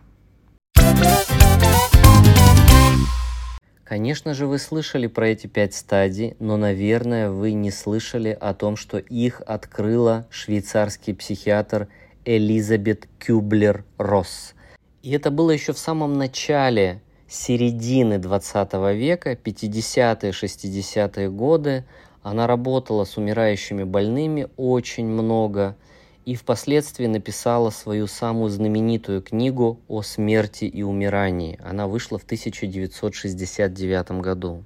Конечно 3.85 4.35
же, 4.35 4.47
вы 4.47 4.59
слышали 4.59 5.09
про 5.09 5.31
эти 5.31 5.49
пять 5.49 5.75
стадий, 5.75 6.37
но, 6.39 6.57
наверное, 6.57 7.29
вы 7.29 7.55
не 7.55 7.73
слышали 7.73 8.37
о 8.41 8.55
том, 8.55 8.77
что 8.77 8.99
их 8.99 9.43
открыла 9.45 10.29
швейцарский 10.31 11.13
психиатр 11.13 11.89
Элизабет 12.25 13.09
Кюблер-Росс. 13.19 14.55
И 15.03 15.13
это 15.13 15.31
было 15.31 15.51
еще 15.51 15.73
в 15.73 15.79
самом 15.79 16.19
начале 16.19 17.03
середины 17.29 18.19
20 18.19 18.73
века, 18.95 19.33
50-е, 19.33 20.31
60-е 20.31 21.31
годы. 21.31 21.85
Она 22.23 22.47
работала 22.47 23.05
с 23.05 23.17
умирающими 23.17 23.85
больными 23.85 24.49
очень 24.57 25.07
много– 25.07 25.77
и 26.31 26.35
впоследствии 26.35 27.07
написала 27.07 27.71
свою 27.71 28.07
самую 28.07 28.51
знаменитую 28.51 29.23
книгу 29.23 29.81
о 29.89 30.03
смерти 30.03 30.65
и 30.65 30.83
умирании. 30.83 31.59
Она 31.65 31.89
вышла 31.89 32.19
в 32.19 32.25
1969 32.25 34.11
году. 34.21 34.65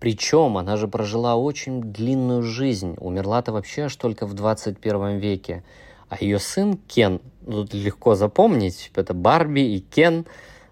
Причем 0.00 0.58
она 0.58 0.76
же 0.76 0.88
прожила 0.88 1.36
очень 1.36 1.80
длинную 1.80 2.42
жизнь, 2.42 2.96
умерла-то 2.98 3.52
вообще 3.52 3.82
аж 3.82 3.96
только 3.96 4.26
в 4.26 4.34
21 4.34 5.18
веке. 5.18 5.62
А 6.08 6.16
ее 6.20 6.38
сын 6.38 6.78
Кен, 6.88 7.20
ну, 7.42 7.64
тут 7.64 7.74
легко 7.74 8.14
запомнить, 8.14 8.90
это 8.94 9.14
Барби 9.14 9.60
и 9.60 9.80
Кен. 9.80 10.26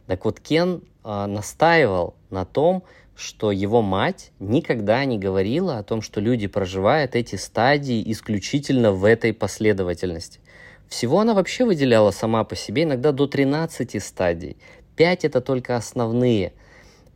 Так 0.06 0.24
вот, 0.24 0.40
Кен 0.40 0.82
э, 1.04 1.26
настаивал 1.26 2.14
на 2.30 2.44
том, 2.44 2.84
что 3.16 3.52
его 3.52 3.82
мать 3.82 4.32
никогда 4.40 5.04
не 5.04 5.18
говорила 5.18 5.78
о 5.78 5.82
том, 5.82 6.02
что 6.02 6.20
люди 6.20 6.46
проживают 6.46 7.14
эти 7.14 7.36
стадии 7.36 8.02
исключительно 8.10 8.92
в 8.92 9.04
этой 9.04 9.32
последовательности. 9.32 10.40
Всего 10.88 11.20
она 11.20 11.34
вообще 11.34 11.64
выделяла 11.64 12.10
сама 12.10 12.44
по 12.44 12.56
себе 12.56 12.82
иногда 12.84 13.12
до 13.12 13.26
13 13.26 14.02
стадий. 14.02 14.56
5 14.96 15.24
это 15.24 15.40
только 15.40 15.76
основные. 15.76 16.52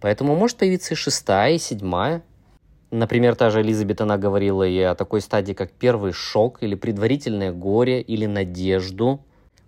Поэтому 0.00 0.36
может 0.36 0.56
появиться 0.56 0.94
и 0.94 0.96
шестая, 0.96 1.54
и 1.54 1.58
седьмая. 1.58 2.22
Например, 2.90 3.36
та 3.36 3.50
же 3.50 3.60
Элизабет, 3.60 4.00
она 4.00 4.16
говорила 4.16 4.66
и 4.66 4.80
о 4.80 4.94
такой 4.94 5.20
стадии, 5.20 5.52
как 5.52 5.70
первый 5.72 6.12
шок, 6.12 6.62
или 6.62 6.74
предварительное 6.74 7.52
горе, 7.52 8.00
или 8.00 8.24
надежду. 8.24 9.20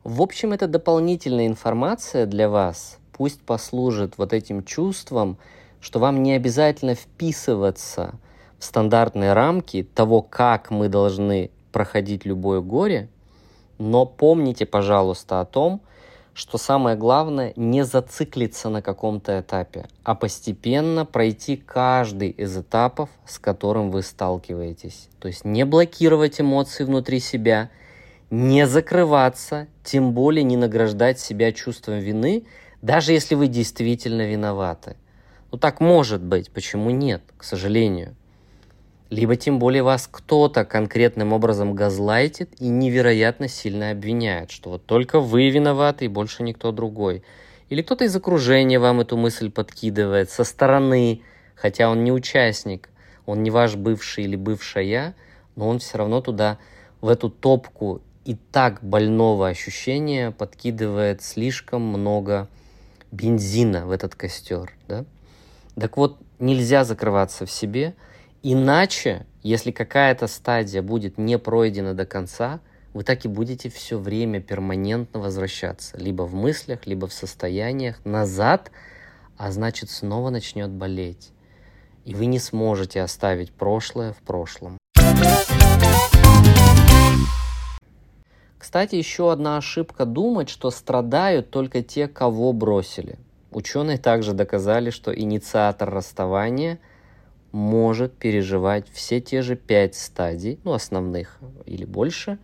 В 0.05 0.23
общем, 0.23 0.53
это 0.53 0.67
дополнительная 0.67 1.47
информация 1.47 2.25
для 2.25 2.49
вас. 2.49 2.99
Пусть 3.13 3.43
послужит 3.43 4.17
вот 4.17 4.33
этим 4.33 4.65
чувством, 4.65 5.37
что 5.83 5.99
вам 5.99 6.23
не 6.23 6.33
обязательно 6.33 6.95
вписываться 6.95 8.15
в 8.59 8.65
стандартные 8.65 9.35
рамки 9.35 9.87
того, 9.95 10.23
как 10.23 10.71
мы 10.71 10.89
должны 10.89 11.51
проходить 11.73 12.25
любое 12.25 12.61
горе, 12.61 13.09
но 13.79 14.07
помните, 14.07 14.65
пожалуйста, 14.65 15.41
о 15.41 15.45
том, 15.45 15.83
что 16.35 16.59
самое 16.59 16.97
главное 16.97 17.53
не 17.57 17.85
зациклиться 17.85 18.69
на 18.69 18.83
каком-то 18.83 19.41
этапе, 19.41 19.87
а 20.05 20.15
постепенно 20.15 21.05
пройти 21.05 21.57
каждый 21.57 22.31
из 22.31 22.57
этапов, 22.57 23.11
с 23.27 23.39
которым 23.39 23.91
вы 23.91 24.03
сталкиваетесь. 24.03 25.09
То 25.19 25.29
есть 25.29 25.45
не 25.45 25.65
блокировать 25.65 26.41
эмоции 26.41 26.85
внутри 26.85 27.21
себя, 27.21 27.71
не 28.31 28.67
закрываться, 28.67 29.67
тем 29.83 30.13
более 30.13 30.45
не 30.45 30.57
награждать 30.57 31.19
себя 31.19 31.53
чувством 31.53 31.99
вины, 31.99 32.45
даже 32.81 33.13
если 33.13 33.35
вы 33.35 33.49
действительно 33.49 34.23
виноваты. 34.23 34.97
Ну 35.53 35.59
так 35.59 35.81
может 35.81 36.23
быть, 36.23 36.51
почему 36.51 36.91
нет, 36.91 37.23
к 37.37 37.45
сожалению. 37.45 38.15
Либо 39.11 39.35
тем 39.35 39.59
более 39.59 39.83
вас 39.83 40.09
кто-то 40.09 40.65
конкретным 40.65 41.33
образом 41.33 41.75
газлайтит 41.75 42.51
и 42.61 42.69
невероятно 42.69 43.49
сильно 43.49 43.91
обвиняет, 43.91 44.53
что 44.53 44.71
вот 44.71 44.87
только 44.87 45.19
вы 45.19 45.51
виноваты 45.51 46.05
и 46.05 46.09
больше 46.09 46.45
никто 46.45 46.71
другой. 46.71 47.25
Или 47.71 47.83
кто-то 47.83 48.05
из 48.05 48.15
окружения 48.15 48.79
вам 48.79 49.01
эту 49.01 49.17
мысль 49.17 49.51
подкидывает 49.51 50.31
со 50.31 50.45
стороны, 50.45 51.23
хотя 51.57 51.91
он 51.91 52.05
не 52.05 52.13
участник, 52.13 52.89
он 53.27 53.43
не 53.43 53.51
ваш 53.51 53.75
бывший 53.75 54.25
или 54.25 54.37
бывшая, 54.37 55.17
но 55.57 55.69
он 55.69 55.81
все 55.81 55.99
равно 55.99 56.21
туда, 56.21 56.59
в 57.01 57.09
эту 57.09 57.31
топку 57.31 58.03
и 58.25 58.37
так 58.53 58.81
больного 58.81 59.49
ощущения 59.49 60.31
подкидывает 60.31 61.21
слишком 61.21 61.83
много 61.83 62.47
бензина 63.11 63.87
в 63.87 63.91
этот 63.91 64.15
костер. 64.15 64.73
Да? 64.87 65.05
Так 65.75 65.97
вот, 65.97 66.17
нельзя 66.39 66.85
закрываться 66.85 67.45
в 67.45 67.51
себе– 67.51 67.95
Иначе, 68.43 69.27
если 69.43 69.71
какая-то 69.71 70.27
стадия 70.27 70.81
будет 70.81 71.19
не 71.19 71.39
пройдена 71.39 71.93
до 71.93 72.07
конца, 72.07 72.61
вы 72.95 73.05
так 73.05 73.27
и 73.27 73.29
будете 73.29 73.69
все 73.69 73.99
время 73.99 74.41
перманентно 74.41 75.21
возвращаться, 75.21 75.99
либо 75.99 76.23
в 76.23 76.33
мыслях, 76.33 76.87
либо 76.87 77.07
в 77.07 77.13
состояниях 77.13 78.03
назад, 78.07 78.71
а 79.37 79.53
значит 79.53 79.91
снова 79.91 80.31
начнет 80.31 80.71
болеть. 80.71 81.33
И 82.07 82.15
вы 82.15 82.25
не 82.25 82.39
сможете 82.39 83.03
оставить 83.03 83.53
прошлое 83.53 84.15
в 84.15 84.23
прошлом. 84.23 84.79
Кстати, 88.57 88.95
еще 88.95 89.31
одна 89.33 89.59
ошибка 89.59 90.07
думать, 90.07 90.49
что 90.49 90.71
страдают 90.71 91.51
только 91.51 91.83
те, 91.83 92.09
кого 92.09 92.55
бросили. 92.55 93.19
Ученые 93.51 93.99
также 93.99 94.33
доказали, 94.33 94.89
что 94.89 95.15
инициатор 95.15 95.91
расставания– 95.91 96.79
может 97.53 98.17
переживать 98.17 98.89
все 98.93 99.21
те 99.21 99.43
же 99.43 99.57
пять 99.57 99.95
стадий, 99.95 100.59
ну, 100.65 100.73
основных 100.73 101.39
или 101.67 101.85
больше. 101.85 102.39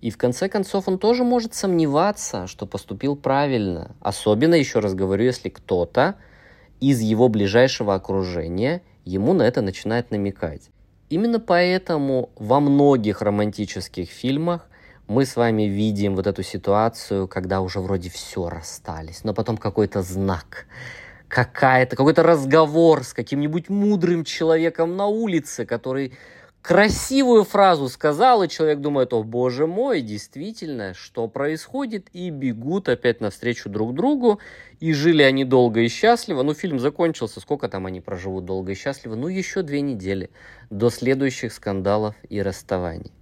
И 0.00 0.10
в 0.10 0.16
конце 0.16 0.48
концов 0.48 0.88
он 0.88 0.98
тоже 0.98 1.24
может 1.24 1.54
сомневаться, 1.54 2.46
что 2.46 2.66
поступил 2.66 3.16
правильно. 3.16 3.94
Особенно, 4.00 4.54
еще 4.54 4.78
раз 4.78 4.94
говорю, 4.94 5.24
если 5.24 5.50
кто-то 5.50 6.16
из 6.80 7.00
его 7.00 7.28
ближайшего 7.28 7.94
окружения 7.94 8.82
ему 9.04 9.34
на 9.34 9.42
это 9.42 9.60
начинает 9.60 10.10
намекать. 10.10 10.70
Именно 11.10 11.40
поэтому 11.40 12.30
во 12.36 12.60
многих 12.60 13.20
романтических 13.20 14.08
фильмах 14.08 14.68
мы 15.06 15.26
с 15.26 15.34
вами 15.34 15.64
видим 15.64 16.14
вот 16.14 16.28
эту 16.28 16.44
ситуацию, 16.44 17.26
когда 17.26 17.60
уже 17.60 17.80
вроде 17.80 18.08
все 18.10 18.48
расстались, 18.48 19.24
но 19.24 19.34
потом 19.34 19.56
какой-то 19.56 20.02
знак, 20.02 20.66
какая-то, 21.30 21.96
какой-то 21.96 22.22
разговор 22.22 23.04
с 23.04 23.14
каким-нибудь 23.14 23.68
мудрым 23.68 24.24
человеком 24.24 24.96
на 24.96 25.06
улице, 25.06 25.64
который 25.64 26.12
красивую 26.60 27.44
фразу 27.44 27.88
сказал, 27.88 28.42
и 28.42 28.48
человек 28.48 28.80
думает, 28.80 29.14
о 29.14 29.22
боже 29.22 29.66
мой, 29.66 30.02
действительно, 30.02 30.92
что 30.92 31.28
происходит, 31.28 32.08
и 32.12 32.30
бегут 32.30 32.88
опять 32.88 33.20
навстречу 33.20 33.70
друг 33.70 33.94
другу, 33.94 34.40
и 34.80 34.92
жили 34.92 35.22
они 35.22 35.44
долго 35.44 35.80
и 35.80 35.88
счастливо. 35.88 36.42
Ну, 36.42 36.52
фильм 36.52 36.80
закончился, 36.80 37.40
сколько 37.40 37.68
там 37.68 37.86
они 37.86 38.00
проживут 38.00 38.44
долго 38.44 38.72
и 38.72 38.74
счастливо? 38.74 39.14
Ну, 39.14 39.28
еще 39.28 39.62
две 39.62 39.80
недели 39.80 40.30
до 40.68 40.90
следующих 40.90 41.52
скандалов 41.52 42.16
и 42.28 42.42
расставаний. 42.42 43.12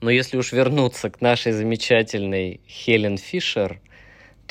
Но 0.00 0.10
если 0.10 0.36
уж 0.36 0.52
вернуться 0.52 1.08
к 1.08 1.20
нашей 1.20 1.52
замечательной 1.52 2.60
Хелен 2.66 3.16
Фишер– 3.16 3.80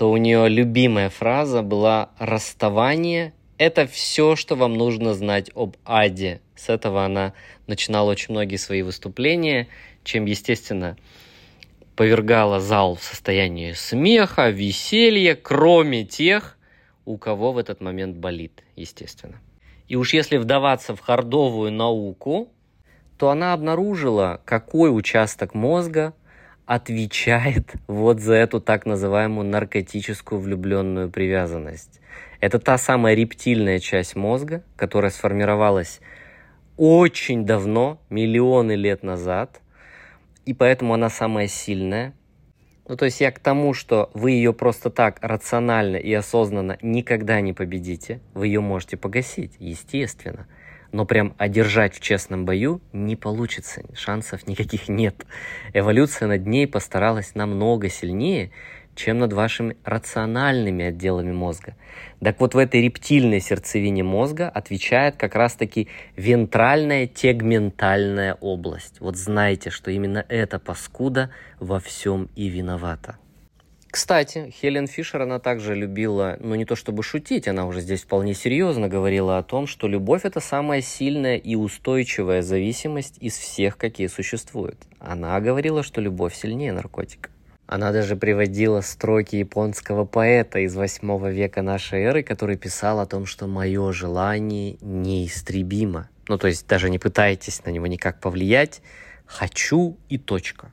то 0.01 0.09
у 0.09 0.17
нее 0.17 0.49
любимая 0.49 1.11
фраза 1.11 1.61
была 1.61 2.09
«расставание– 2.17 3.33
это 3.59 3.85
все, 3.85 4.35
что 4.35 4.55
вам 4.55 4.73
нужно 4.73 5.13
знать 5.13 5.51
об 5.53 5.77
аде». 5.85 6.41
С 6.55 6.69
этого 6.69 7.05
она 7.05 7.33
начинала 7.67 8.09
очень 8.09 8.33
многие 8.33 8.55
свои 8.55 8.81
выступления, 8.81 9.67
чем, 10.03 10.25
естественно, 10.25 10.97
повергала 11.95 12.59
зал 12.59 12.95
в 12.95 13.03
состояние 13.03 13.75
смеха, 13.75 14.49
веселья, 14.49 15.35
кроме 15.35 16.03
тех, 16.03 16.57
у 17.05 17.19
кого 17.19 17.51
в 17.51 17.59
этот 17.59 17.79
момент 17.79 18.17
болит, 18.17 18.63
естественно. 18.75 19.39
И 19.87 19.95
уж 19.95 20.15
если 20.15 20.37
вдаваться 20.37 20.95
в 20.95 20.99
хардовую 20.99 21.71
науку, 21.71 22.49
то 23.19 23.29
она 23.29 23.53
обнаружила, 23.53 24.41
какой 24.45 24.89
участок 24.89 25.53
мозга 25.53 26.15
отвечает 26.71 27.73
вот 27.87 28.21
за 28.21 28.35
эту 28.35 28.61
так 28.61 28.85
называемую 28.85 29.45
наркотическую 29.45 30.39
влюбленную 30.39 31.09
привязанность. 31.09 31.99
Это 32.39 32.59
та 32.59 32.77
самая 32.77 33.13
рептильная 33.13 33.79
часть 33.79 34.15
мозга, 34.15 34.63
которая 34.77 35.11
сформировалась 35.11 35.99
очень 36.77 37.45
давно, 37.45 37.99
миллионы 38.09 38.75
лет 38.77 39.03
назад, 39.03 39.59
и 40.45 40.53
поэтому 40.53 40.93
она 40.93 41.09
самая 41.09 41.47
сильная. 41.47 42.13
Ну, 42.87 42.95
то 42.95 43.03
есть 43.03 43.19
я 43.19 43.33
к 43.33 43.39
тому, 43.39 43.73
что 43.73 44.09
вы 44.13 44.31
ее 44.31 44.53
просто 44.53 44.89
так 44.89 45.17
рационально 45.19 45.97
и 45.97 46.13
осознанно 46.13 46.77
никогда 46.81 47.41
не 47.41 47.51
победите, 47.51 48.21
вы 48.33 48.47
ее 48.47 48.61
можете 48.61 48.95
погасить, 48.95 49.57
естественно– 49.59 50.47
но 50.91 51.05
прям 51.05 51.33
одержать 51.37 51.95
в 51.95 51.99
честном 52.01 52.45
бою 52.45 52.81
не 52.93 53.15
получится, 53.15 53.83
шансов 53.93 54.47
никаких 54.47 54.89
нет. 54.89 55.25
Эволюция 55.73 56.27
над 56.27 56.45
ней 56.45 56.67
постаралась 56.67 57.35
намного 57.35 57.89
сильнее, 57.89 58.51
чем 58.95 59.19
над 59.19 59.33
вашими 59.33 59.77
рациональными 59.83 60.85
отделами 60.85 61.31
мозга. 61.31 61.75
Так 62.21 62.39
вот 62.39 62.53
в 62.53 62.57
этой 62.57 62.81
рептильной 62.81 63.39
сердцевине 63.39 64.03
мозга 64.03 64.49
отвечает 64.49 65.15
как 65.15 65.35
раз-таки 65.35 65.87
вентральная 66.15 67.07
тегментальная 67.07 68.35
область. 68.35 68.99
Вот 68.99 69.15
знайте, 69.15 69.69
что 69.69 69.91
именно 69.91 70.25
эта 70.27 70.59
паскуда 70.59 71.31
во 71.59 71.79
всем 71.79 72.29
и 72.35 72.49
виновата. 72.49 73.17
Кстати, 73.91 74.53
Хелен 74.57 74.87
Фишер, 74.87 75.23
она 75.23 75.39
также 75.39 75.75
любила, 75.75 76.37
ну 76.39 76.55
не 76.55 76.63
то 76.63 76.77
чтобы 76.77 77.03
шутить, 77.03 77.49
она 77.49 77.65
уже 77.67 77.81
здесь 77.81 78.03
вполне 78.03 78.33
серьезно 78.33 78.87
говорила 78.87 79.37
о 79.37 79.43
том, 79.43 79.67
что 79.67 79.89
любовь 79.89 80.23
это 80.23 80.39
самая 80.39 80.79
сильная 80.81 81.35
и 81.35 81.55
устойчивая 81.55 82.41
зависимость 82.41 83.17
из 83.19 83.37
всех, 83.37 83.75
какие 83.75 84.07
существуют. 84.07 84.77
Она 84.99 85.37
говорила, 85.41 85.83
что 85.83 85.99
любовь 85.99 86.33
сильнее 86.33 86.71
наркотика. 86.71 87.29
Она 87.67 87.91
даже 87.91 88.15
приводила 88.15 88.79
строки 88.79 89.35
японского 89.35 90.05
поэта 90.05 90.59
из 90.59 90.73
восьмого 90.73 91.29
века 91.29 91.61
нашей 91.61 92.01
эры, 92.03 92.23
который 92.23 92.55
писал 92.55 93.01
о 93.01 93.05
том, 93.05 93.25
что 93.25 93.47
мое 93.47 93.91
желание 93.91 94.77
неистребимо. 94.81 96.09
Ну, 96.29 96.37
то 96.37 96.47
есть 96.47 96.65
даже 96.65 96.89
не 96.89 96.97
пытайтесь 96.97 97.63
на 97.65 97.71
него 97.71 97.87
никак 97.87 98.21
повлиять. 98.21 98.81
Хочу 99.25 99.97
и 100.07 100.17
точка. 100.17 100.71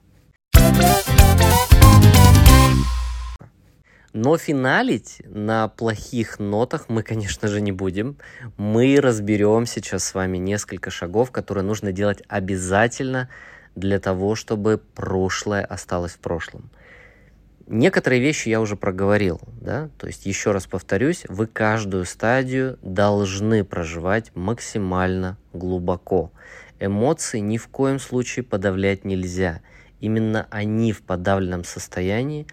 Но 4.20 4.36
финалить 4.36 5.22
на 5.26 5.68
плохих 5.68 6.40
нотах 6.40 6.88
мы, 6.88 7.04
конечно 7.04 7.46
же, 7.46 7.60
не 7.60 7.70
будем. 7.70 8.16
Мы 8.56 9.00
разберем 9.00 9.64
сейчас 9.64 10.02
с 10.02 10.12
вами 10.12 10.38
несколько 10.38 10.90
шагов, 10.90 11.30
которые 11.30 11.62
нужно 11.62 11.92
делать 11.92 12.24
обязательно 12.26 13.28
для 13.76 14.00
того, 14.00 14.34
чтобы 14.34 14.82
прошлое 14.96 15.64
осталось 15.64 16.14
в 16.14 16.18
прошлом. 16.18 16.68
Некоторые 17.68 18.20
вещи 18.20 18.48
я 18.48 18.60
уже 18.60 18.74
проговорил, 18.74 19.40
да, 19.60 19.88
то 19.98 20.08
есть 20.08 20.26
еще 20.26 20.50
раз 20.50 20.66
повторюсь, 20.66 21.22
вы 21.28 21.46
каждую 21.46 22.04
стадию 22.04 22.76
должны 22.82 23.62
проживать 23.62 24.34
максимально 24.34 25.38
глубоко. 25.52 26.32
Эмоции 26.80 27.38
ни 27.38 27.56
в 27.56 27.68
коем 27.68 28.00
случае 28.00 28.42
подавлять 28.42 29.04
нельзя. 29.04 29.60
Именно 30.00 30.48
они 30.50 30.92
в 30.92 31.02
подавленном 31.02 31.62
состоянии 31.62 32.48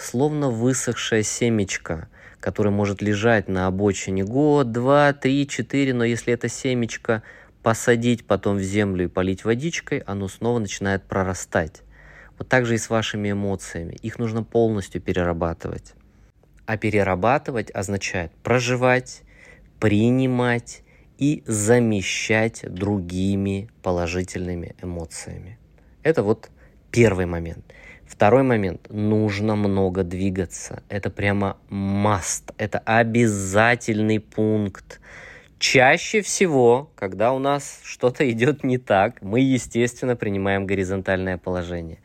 словно 0.00 0.50
высохшее 0.50 1.22
семечко, 1.22 2.08
которое 2.40 2.70
может 2.70 3.02
лежать 3.02 3.48
на 3.48 3.66
обочине 3.66 4.24
год, 4.24 4.72
два, 4.72 5.12
три, 5.12 5.46
четыре, 5.46 5.92
но 5.92 6.04
если 6.04 6.32
это 6.32 6.48
семечко 6.48 7.22
посадить 7.62 8.26
потом 8.26 8.56
в 8.56 8.62
землю 8.62 9.04
и 9.04 9.08
полить 9.08 9.44
водичкой, 9.44 9.98
оно 9.98 10.28
снова 10.28 10.58
начинает 10.58 11.02
прорастать. 11.04 11.82
Вот 12.38 12.48
так 12.48 12.64
же 12.64 12.74
и 12.74 12.78
с 12.78 12.88
вашими 12.88 13.32
эмоциями. 13.32 13.92
Их 14.00 14.18
нужно 14.18 14.42
полностью 14.42 15.02
перерабатывать. 15.02 15.92
А 16.64 16.78
перерабатывать 16.78 17.70
означает 17.70 18.32
проживать, 18.42 19.22
принимать 19.78 20.82
и 21.18 21.42
замещать 21.46 22.64
другими 22.66 23.68
положительными 23.82 24.74
эмоциями. 24.80 25.58
Это 26.02 26.22
вот 26.22 26.48
Первый 26.90 27.26
момент. 27.26 27.64
Второй 28.10 28.42
момент. 28.42 28.88
Нужно 28.90 29.54
много 29.54 30.02
двигаться. 30.02 30.82
Это 30.88 31.10
прямо 31.10 31.56
must. 31.70 32.52
Это 32.58 32.80
обязательный 32.80 34.18
пункт. 34.18 35.00
Чаще 35.60 36.20
всего, 36.20 36.90
когда 36.96 37.32
у 37.32 37.38
нас 37.38 37.80
что-то 37.84 38.28
идет 38.28 38.64
не 38.64 38.78
так, 38.78 39.22
мы, 39.22 39.38
естественно, 39.40 40.16
принимаем 40.16 40.66
горизонтальное 40.66 41.38
положение. 41.38 41.98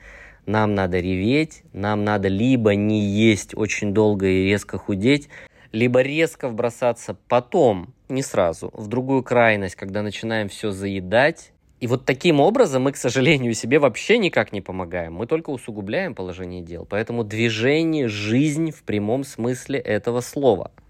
Нам 0.45 0.75
надо 0.75 0.99
реветь, 0.99 1.63
нам 1.73 2.03
надо 2.03 2.27
либо 2.27 2.75
не 2.75 3.01
есть 3.01 3.57
очень 3.57 3.91
долго 3.91 4.27
и 4.27 4.45
резко 4.45 4.77
худеть, 4.77 5.27
либо 5.71 6.01
резко 6.01 6.49
вбросаться 6.49 7.17
потом, 7.27 7.95
не 8.09 8.21
сразу, 8.21 8.69
в 8.73 8.87
другую 8.87 9.23
крайность, 9.23 9.75
когда 9.75 10.03
начинаем 10.03 10.49
все 10.49 10.69
заедать. 10.69 11.51
И 11.79 11.88
вот 11.88 12.05
таким 12.05 12.39
образом 12.39 12.83
мы, 12.83 12.93
к 12.93 12.97
сожалению, 12.97 13.53
себе 13.53 13.79
вообще 13.79 14.17
никак 14.17 14.53
не 14.53 14.61
помогаем. 14.61 15.13
Мы 15.13 15.27
только 15.27 15.49
усугубляем 15.49 16.15
положение 16.15 16.61
дел. 16.61 16.88
Поэтому 16.89 17.23
движение– 17.23 18.07
жизнь 18.09 18.71
в 18.71 18.83
прямом 18.83 19.23
смысле 19.23 19.79
этого 19.79 20.21
слова– 20.21 20.71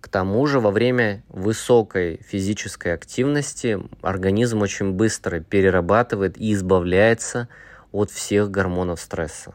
к 0.00 0.08
тому 0.08 0.46
же 0.46 0.60
во 0.60 0.70
время 0.70 1.22
высокой 1.28 2.20
физической 2.26 2.94
активности 2.94 3.78
организм 4.00 4.62
очень 4.62 4.92
быстро 4.92 5.40
перерабатывает 5.40 6.40
и 6.40 6.54
избавляется 6.54 7.48
от 7.92 8.10
всех 8.10 8.50
гормонов 8.50 9.00
стресса. 9.00 9.54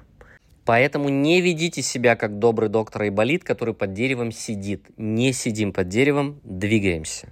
Поэтому 0.63 1.09
не 1.09 1.41
ведите 1.41 1.81
себя 1.81 2.15
как 2.15 2.39
добрый 2.39 2.69
доктор 2.69 3.03
Айболит, 3.03 3.43
который 3.43 3.73
под 3.73 3.93
деревом 3.93 4.31
сидит. 4.31 4.85
Не 4.97 5.31
сидим 5.31 5.73
под 5.73 5.89
деревом, 5.89 6.39
двигаемся. 6.43 7.27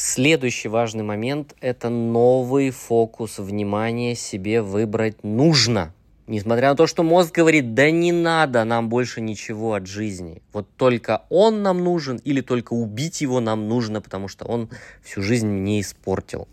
Следующий 0.00 0.68
важный 0.68 1.02
момент– 1.02 1.56
это 1.60 1.88
новый 1.88 2.70
фокус 2.70 3.38
внимания 3.38 4.14
себе 4.14 4.62
выбрать 4.62 5.24
нужно– 5.24 5.92
Несмотря 6.28 6.68
на 6.68 6.76
то, 6.76 6.86
что 6.86 7.02
мозг 7.02 7.34
говорит, 7.34 7.74
да 7.74 7.90
не 7.90 8.12
надо 8.12 8.62
нам 8.62 8.88
больше 8.90 9.20
ничего 9.20 9.74
от 9.74 9.86
жизни. 9.88 10.40
Вот 10.52 10.68
только 10.76 11.22
он 11.30 11.62
нам 11.62 11.82
нужен 11.82 12.18
или 12.18 12.42
только 12.42 12.74
убить 12.74 13.22
его 13.22 13.40
нам 13.40 13.66
нужно, 13.66 14.00
потому 14.00 14.28
что 14.28 14.44
он 14.44 14.68
всю 15.02 15.20
жизнь 15.22 15.48
не 15.48 15.80
испортил. 15.80 16.46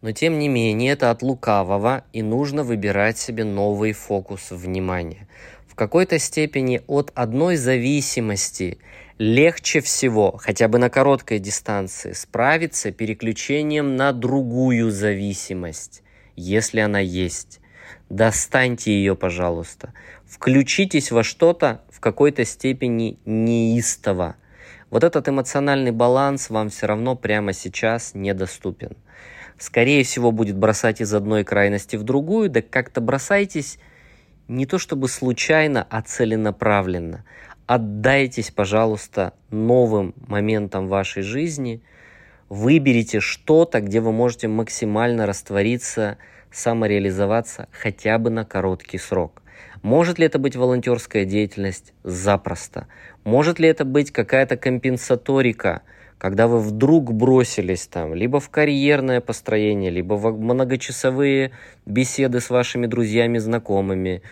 Но 0.00 0.12
тем 0.12 0.38
не 0.38 0.48
менее, 0.48 0.92
это 0.92 1.10
от 1.10 1.22
лукавого, 1.22 2.04
и 2.12 2.22
нужно 2.22 2.62
выбирать 2.62 3.18
себе 3.18 3.42
новый 3.42 3.92
фокус 3.92 4.50
внимания. 4.50 5.26
В 5.66 5.74
какой-то 5.74 6.20
степени 6.20 6.82
от 6.86 7.10
одной 7.14 7.56
зависимости 7.56 8.78
легче 9.18 9.80
всего, 9.80 10.36
хотя 10.38 10.68
бы 10.68 10.78
на 10.78 10.90
короткой 10.90 11.38
дистанции, 11.38 12.12
справиться 12.12 12.90
переключением 12.90 13.96
на 13.96 14.12
другую 14.12 14.90
зависимость, 14.90 16.02
если 16.36 16.80
она 16.80 17.00
есть. 17.00 17.60
Достаньте 18.10 18.92
ее, 18.92 19.16
пожалуйста. 19.16 19.92
Включитесь 20.26 21.10
во 21.10 21.22
что-то 21.22 21.82
в 21.90 22.00
какой-то 22.00 22.44
степени 22.44 23.18
неистово. 23.24 24.36
Вот 24.90 25.04
этот 25.04 25.28
эмоциональный 25.28 25.90
баланс 25.90 26.50
вам 26.50 26.70
все 26.70 26.86
равно 26.86 27.16
прямо 27.16 27.52
сейчас 27.52 28.14
недоступен. 28.14 28.96
Скорее 29.58 30.02
всего, 30.02 30.32
будет 30.32 30.56
бросать 30.56 31.00
из 31.00 31.14
одной 31.14 31.44
крайности 31.44 31.96
в 31.96 32.02
другую, 32.02 32.50
да 32.50 32.62
как-то 32.62 33.00
бросайтесь 33.00 33.78
не 34.48 34.66
то 34.66 34.78
чтобы 34.78 35.08
случайно, 35.08 35.86
а 35.88 36.02
целенаправленно. 36.02 37.24
Отдайтесь, 37.66 38.50
пожалуйста, 38.50 39.32
новым 39.50 40.14
моментам 40.26 40.88
вашей 40.88 41.22
жизни. 41.22 41.82
Выберите 42.48 43.20
что-то, 43.20 43.80
где 43.80 44.00
вы 44.00 44.12
можете 44.12 44.48
максимально 44.48 45.26
раствориться– 45.26 46.18
самореализоваться 46.54 47.68
хотя 47.72 48.18
бы 48.18 48.30
на 48.30 48.44
короткий 48.44 48.98
срок. 48.98 49.42
Может 49.82 50.18
ли 50.18 50.26
это 50.26 50.38
быть 50.38 50.56
волонтерская 50.56 51.24
деятельность? 51.24 51.92
Запросто. 52.04 52.86
Может 53.24 53.58
ли 53.58 53.68
это 53.68 53.84
быть 53.84 54.10
какая-то 54.10 54.56
компенсаторика, 54.56 55.82
когда 56.16 56.46
вы 56.46 56.60
вдруг 56.60 57.12
бросились 57.12 57.86
там 57.86 58.14
либо 58.14 58.40
в 58.40 58.48
карьерное 58.48 59.20
построение, 59.20 59.90
либо 59.90 60.14
в 60.14 60.40
многочасовые 60.40 61.50
беседы 61.84 62.40
с 62.40 62.48
вашими 62.50 62.86
друзьями, 62.86 63.38
знакомыми, 63.38 64.22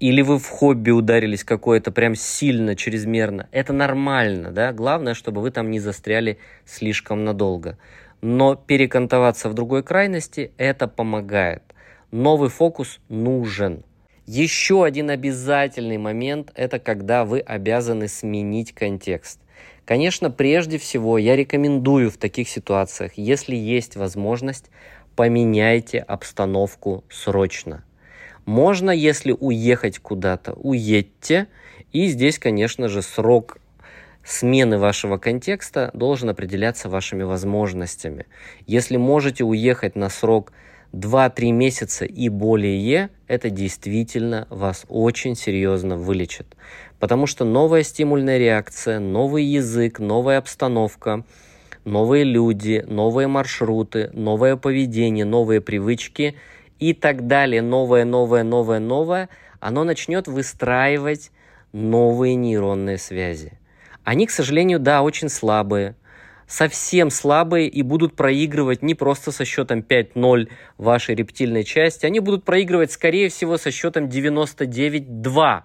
или 0.00 0.22
вы 0.22 0.38
в 0.38 0.48
хобби 0.48 0.90
ударились 0.90 1.44
какое-то 1.44 1.90
прям 1.90 2.14
сильно, 2.14 2.76
чрезмерно. 2.76 3.48
Это 3.52 3.72
нормально, 3.72 4.50
да? 4.50 4.72
Главное, 4.72 5.14
чтобы 5.14 5.40
вы 5.40 5.50
там 5.50 5.70
не 5.70 5.80
застряли 5.80 6.38
слишком 6.64 7.24
надолго 7.24 7.76
но 8.20 8.56
перекантоваться 8.56 9.48
в 9.48 9.54
другой 9.54 9.82
крайности 9.82 10.52
это 10.56 10.88
помогает. 10.88 11.62
Новый 12.10 12.48
фокус 12.48 13.00
нужен. 13.08 13.84
Еще 14.26 14.84
один 14.84 15.10
обязательный 15.10 15.98
момент– 15.98 16.52
это 16.54 16.78
когда 16.78 17.24
вы 17.24 17.40
обязаны 17.40 18.08
сменить 18.08 18.72
контекст. 18.72 19.40
Конечно, 19.84 20.30
прежде 20.30 20.76
всего 20.78 21.16
я 21.16 21.34
рекомендую 21.34 22.10
в 22.10 22.18
таких 22.18 22.48
ситуациях, 22.48 23.12
если 23.16 23.56
есть 23.56 23.96
возможность, 23.96 24.70
поменяйте 25.16 26.00
обстановку 26.00 27.04
срочно. 27.08 27.84
Можно, 28.48 28.92
если 28.92 29.36
уехать 29.38 29.98
куда-то, 29.98 30.54
уедьте. 30.54 31.48
И 31.92 32.06
здесь, 32.06 32.38
конечно 32.38 32.88
же, 32.88 33.02
срок 33.02 33.58
смены 34.24 34.78
вашего 34.78 35.18
контекста 35.18 35.90
должен 35.92 36.30
определяться 36.30 36.88
вашими 36.88 37.24
возможностями. 37.24 38.24
Если 38.66 38.96
можете 38.96 39.44
уехать 39.44 39.96
на 39.96 40.08
срок 40.08 40.54
2-3 40.94 41.50
месяца 41.52 42.06
и 42.06 42.30
более, 42.30 43.10
это 43.26 43.50
действительно 43.50 44.46
вас 44.48 44.86
очень 44.88 45.36
серьезно 45.36 45.98
вылечит. 45.98 46.46
Потому 46.98 47.26
что 47.26 47.44
новая 47.44 47.82
стимульная 47.82 48.38
реакция, 48.38 48.98
новый 48.98 49.44
язык, 49.44 49.98
новая 49.98 50.38
обстановка, 50.38 51.22
новые 51.84 52.24
люди, 52.24 52.82
новые 52.88 53.28
маршруты, 53.28 54.08
новое 54.14 54.56
поведение, 54.56 55.26
новые 55.26 55.60
привычки 55.60 56.34
и 56.78 56.94
так 56.94 57.26
далее, 57.26 57.62
новое, 57.62 58.04
новое, 58.04 58.42
новое, 58.42 58.78
новое, 58.78 59.28
оно 59.60 59.84
начнет 59.84 60.28
выстраивать 60.28 61.30
новые 61.72 62.34
нейронные 62.34 62.98
связи. 62.98 63.58
Они, 64.04 64.26
к 64.26 64.30
сожалению, 64.30 64.78
да, 64.78 65.02
очень 65.02 65.28
слабые, 65.28 65.94
совсем 66.46 67.10
слабые 67.10 67.68
и 67.68 67.82
будут 67.82 68.16
проигрывать 68.16 68.82
не 68.82 68.94
просто 68.94 69.32
со 69.32 69.44
счетом 69.44 69.80
5-0 69.80 70.48
вашей 70.78 71.14
рептильной 71.14 71.64
части, 71.64 72.06
они 72.06 72.20
будут 72.20 72.44
проигрывать, 72.44 72.90
скорее 72.90 73.28
всего, 73.28 73.58
со 73.58 73.70
счетом 73.70 74.06
99-2. 74.06 75.62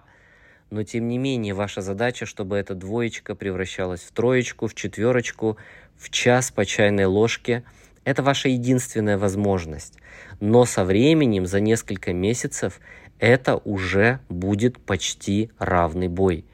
Но, 0.70 0.82
тем 0.82 1.08
не 1.08 1.18
менее, 1.18 1.54
ваша 1.54 1.80
задача, 1.80 2.26
чтобы 2.26 2.56
эта 2.56 2.74
двоечка 2.74 3.34
превращалась 3.34 4.00
в 4.00 4.12
троечку, 4.12 4.66
в 4.66 4.74
четверочку, 4.74 5.56
в 5.96 6.10
час 6.10 6.50
по 6.50 6.66
чайной 6.66 7.06
ложке. 7.06 7.64
Это 8.04 8.22
ваша 8.22 8.48
единственная 8.48 9.18
возможность. 9.18 9.94
Но 10.40 10.64
со 10.64 10.84
временем, 10.84 11.46
за 11.46 11.60
несколько 11.60 12.12
месяцев, 12.12 12.80
это 13.18 13.56
уже 13.56 14.20
будет 14.28 14.78
почти 14.78 15.50
равный 15.58 16.08
бой 16.08 16.44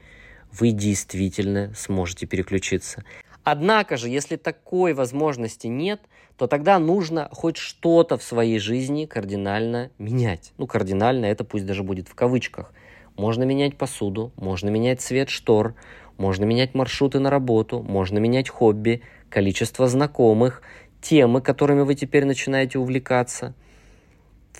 вы 0.51 0.71
действительно 0.71 1.71
сможете 1.75 2.25
переключиться. 2.25 3.03
Однако 3.43 3.97
же, 3.97 4.09
если 4.09 4.35
такой 4.35 4.93
возможности 4.93 5.67
нет, 5.67 6.01
то 6.37 6.47
тогда 6.47 6.77
нужно 6.77 7.27
хоть 7.31 7.57
что-то 7.57 8.17
в 8.17 8.23
своей 8.23 8.59
жизни 8.59 9.05
кардинально 9.05 9.89
менять. 9.97 10.53
Ну, 10.57 10.67
кардинально 10.67 11.25
это 11.25 11.43
пусть 11.43 11.65
даже 11.65 11.83
будет 11.83 12.07
в 12.07 12.13
кавычках. 12.13 12.73
Можно 13.17 13.43
менять 13.43 13.77
посуду, 13.77 14.31
можно 14.35 14.69
менять 14.69 15.01
цвет 15.01 15.29
штор, 15.29 15.75
можно 16.17 16.45
менять 16.45 16.75
маршруты 16.75 17.19
на 17.19 17.29
работу, 17.29 17.81
можно 17.81 18.19
менять 18.19 18.49
хобби, 18.49 19.01
количество 19.29 19.87
знакомых, 19.87 20.61
темы, 21.01 21.41
которыми 21.41 21.81
вы 21.81 21.95
теперь 21.95 22.25
начинаете 22.25 22.79
увлекаться– 22.79 23.53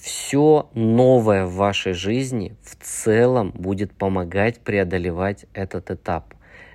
все 0.02 0.68
новое 0.74 1.46
в 1.46 1.54
вашей 1.54 1.94
жизни 1.94 2.56
в 2.64 2.76
целом 2.84 3.52
будет 3.52 3.92
помогать 3.92 4.60
преодолевать 4.60 5.46
этот 5.54 5.92
этап. 5.92 6.34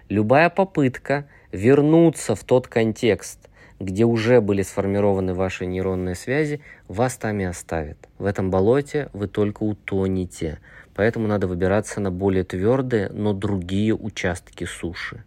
Любая 0.09 0.49
попытка 0.49 1.27
вернуться 1.51 2.37
в 2.37 2.45
тот 2.45 2.69
контекст, 2.69 3.49
где 3.81 4.05
уже 4.05 4.41
были 4.41 4.63
сформированы 4.63 5.35
ваши 5.35 5.67
нейронные 5.67 6.15
связи, 6.15 6.61
вас 6.87 7.17
там 7.17 7.41
и 7.41 7.45
оставит. 7.45 8.09
В 8.19 8.27
этом 8.27 8.51
болоте 8.51 9.11
вы 9.13 9.27
только 9.27 9.65
утонете. 9.65 10.61
Поэтому 10.95 11.27
надо 11.27 11.49
выбираться 11.49 12.01
на 12.01 12.13
более 12.13 12.45
твердые, 12.45 13.09
но 13.09 13.33
другие 13.33 13.95
участки 13.95 14.65
суши. 14.65 15.25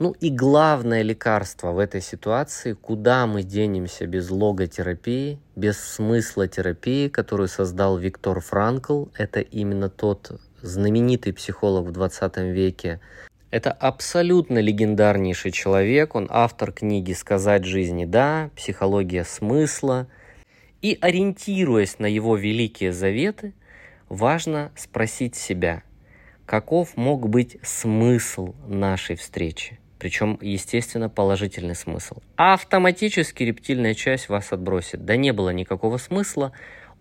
Ну 0.00 0.16
и 0.18 0.30
главное 0.30 1.02
лекарство 1.02 1.72
в 1.72 1.78
этой 1.78 2.00
ситуации, 2.00 2.72
куда 2.72 3.26
мы 3.26 3.42
денемся 3.42 4.06
без 4.06 4.30
логотерапии, 4.30 5.38
без 5.56 5.78
смысла 5.78 6.48
терапии, 6.48 7.08
которую 7.08 7.48
создал 7.48 7.98
Виктор 7.98 8.40
Франкл. 8.40 9.08
Это 9.14 9.40
именно 9.40 9.90
тот 9.90 10.40
знаменитый 10.62 11.34
психолог 11.34 11.84
в 11.84 11.92
20 11.92 12.38
веке, 12.38 12.98
Это 13.50 13.72
абсолютно 13.72 14.60
легендарнейший 14.60 15.50
человек, 15.50 16.14
он 16.14 16.28
автор 16.30 16.72
книги 16.72 17.12
«Сказать 17.12 17.66
жизни 17.66 18.06
да», 18.06 18.48
«Психология 18.56 19.24
смысла». 19.24 20.06
И 20.80 20.96
ориентируясь 20.98 21.98
на 21.98 22.06
его 22.06 22.38
великие 22.38 22.94
заветы, 22.94 23.52
важно 24.08 24.72
спросить 24.76 25.34
себя, 25.34 25.82
каков 26.46 26.96
мог 26.96 27.28
быть 27.28 27.58
смысл 27.62 28.54
нашей 28.66 29.16
встречи? 29.16 29.78
Причем, 30.00 30.38
естественно, 30.40 31.10
положительный 31.10 31.74
смысл. 31.74 32.16
А 32.36 32.54
автоматически 32.54 33.42
рептильная 33.42 33.92
часть 33.92 34.30
вас 34.30 34.50
отбросит. 34.50 35.04
Да 35.04 35.14
не 35.16 35.32
было 35.32 35.50
никакого 35.50 35.98
смысла. 35.98 36.52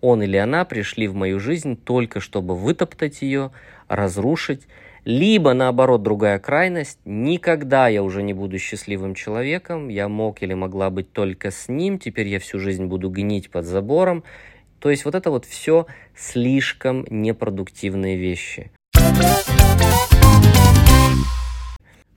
Он 0.02 0.22
или 0.22 0.36
она 0.36 0.66
пришли 0.66 1.08
в 1.08 1.16
мою 1.16 1.40
жизнь 1.40 1.78
только 1.78 2.20
чтобы 2.20 2.58
вытоптать 2.58 3.22
ее, 3.22 3.52
разрушить. 3.88 4.68
Либо, 5.06 5.54
наоборот, 5.54 6.04
другая 6.04 6.40
крайность. 6.40 7.00
Никогда 7.06 7.88
я 7.88 8.04
уже 8.04 8.22
не 8.22 8.34
буду 8.34 8.60
счастливым 8.60 9.16
человеком. 9.16 9.88
Я 9.88 10.10
мог 10.10 10.44
или 10.44 10.54
могла 10.54 10.90
быть 10.90 11.14
только 11.14 11.52
с 11.52 11.70
ним. 11.70 12.00
Теперь 12.00 12.28
я 12.28 12.40
всю 12.40 12.60
жизнь 12.60 12.86
буду 12.86 13.10
гнить 13.10 13.50
под 13.50 13.64
забором. 13.66 14.26
То 14.80 14.90
есть 14.90 15.06
вот 15.06 15.16
это 15.16 15.32
вот 15.32 15.46
все 15.46 15.88
слишком 16.18 17.06
непродуктивные 17.10 18.18
вещи. 18.18 18.72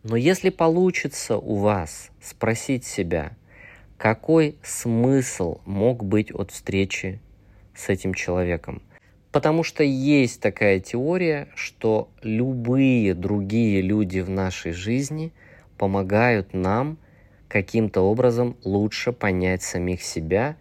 Но 0.03 0.17
если 0.17 0.51
получится 0.51 1.37
у 1.37 1.55
вас 1.57 2.11
спросить 2.21 2.85
себя, 2.85 3.37
какой 3.99 4.57
смысл 4.61 5.61
мог 5.65 6.05
быть 6.05 6.33
от 6.33 6.51
встречи 6.51 7.21
с 7.73 7.89
этим 7.89 8.13
человеком? 8.13 8.83
Потому 9.31 9.63
что 9.63 9.85
есть 9.85 10.41
такая 10.41 10.81
теория, 10.81 11.49
что 11.55 12.09
любые 12.21 13.15
другие 13.15 13.81
люди 13.81 14.19
в 14.19 14.29
нашей 14.29 14.73
жизни 14.73 15.33
помогают 15.79 16.53
нам 16.53 16.99
каким-то 17.47 18.01
образом 18.01 18.57
лучше 18.65 19.13
понять 19.13 19.63
самих 19.63 20.03
себя, 20.03 20.57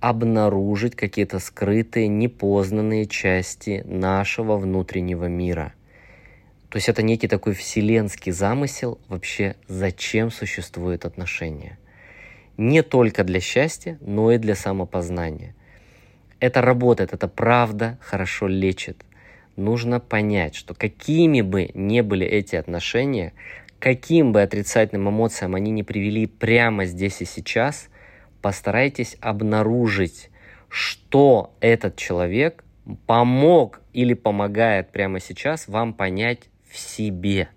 обнаружить 0.00 0.96
какие-то 0.96 1.38
скрытые, 1.38 2.08
непознанные 2.08 3.04
части 3.04 3.82
нашего 3.84 4.56
внутреннего 4.56 5.26
мира– 5.26 5.74
то 6.70 6.76
есть 6.76 6.88
это 6.88 7.02
некий 7.02 7.26
такой 7.26 7.52
вселенский 7.54 8.30
замысел 8.30 9.00
вообще, 9.08 9.56
зачем 9.66 10.30
существуют 10.30 11.04
отношения. 11.04 11.78
Не 12.56 12.82
только 12.82 13.24
для 13.24 13.40
счастья, 13.40 13.98
но 14.00 14.30
и 14.30 14.38
для 14.38 14.54
самопознания. 14.54 15.56
Это 16.38 16.62
работает, 16.62 17.12
это 17.12 17.26
правда 17.26 17.98
хорошо 18.00 18.46
лечит. 18.46 19.04
Нужно 19.56 19.98
понять, 19.98 20.54
что 20.54 20.74
какими 20.74 21.40
бы 21.40 21.70
ни 21.74 22.02
были 22.02 22.24
эти 22.24 22.54
отношения, 22.54 23.32
каким 23.80 24.32
бы 24.32 24.40
отрицательным 24.40 25.10
эмоциям 25.10 25.56
они 25.56 25.72
не 25.72 25.82
привели 25.82 26.26
прямо 26.26 26.84
здесь 26.84 27.20
и 27.20 27.24
сейчас, 27.24 27.88
постарайтесь 28.42 29.16
обнаружить, 29.20 30.30
что 30.68 31.52
этот 31.60 31.96
человек 31.96 32.64
помог 33.06 33.80
или 33.92 34.14
помогает 34.14 34.92
прямо 34.92 35.18
сейчас 35.18 35.66
вам 35.66 35.92
понять 35.94 36.48
в 36.70 36.78
себе. 36.78 37.48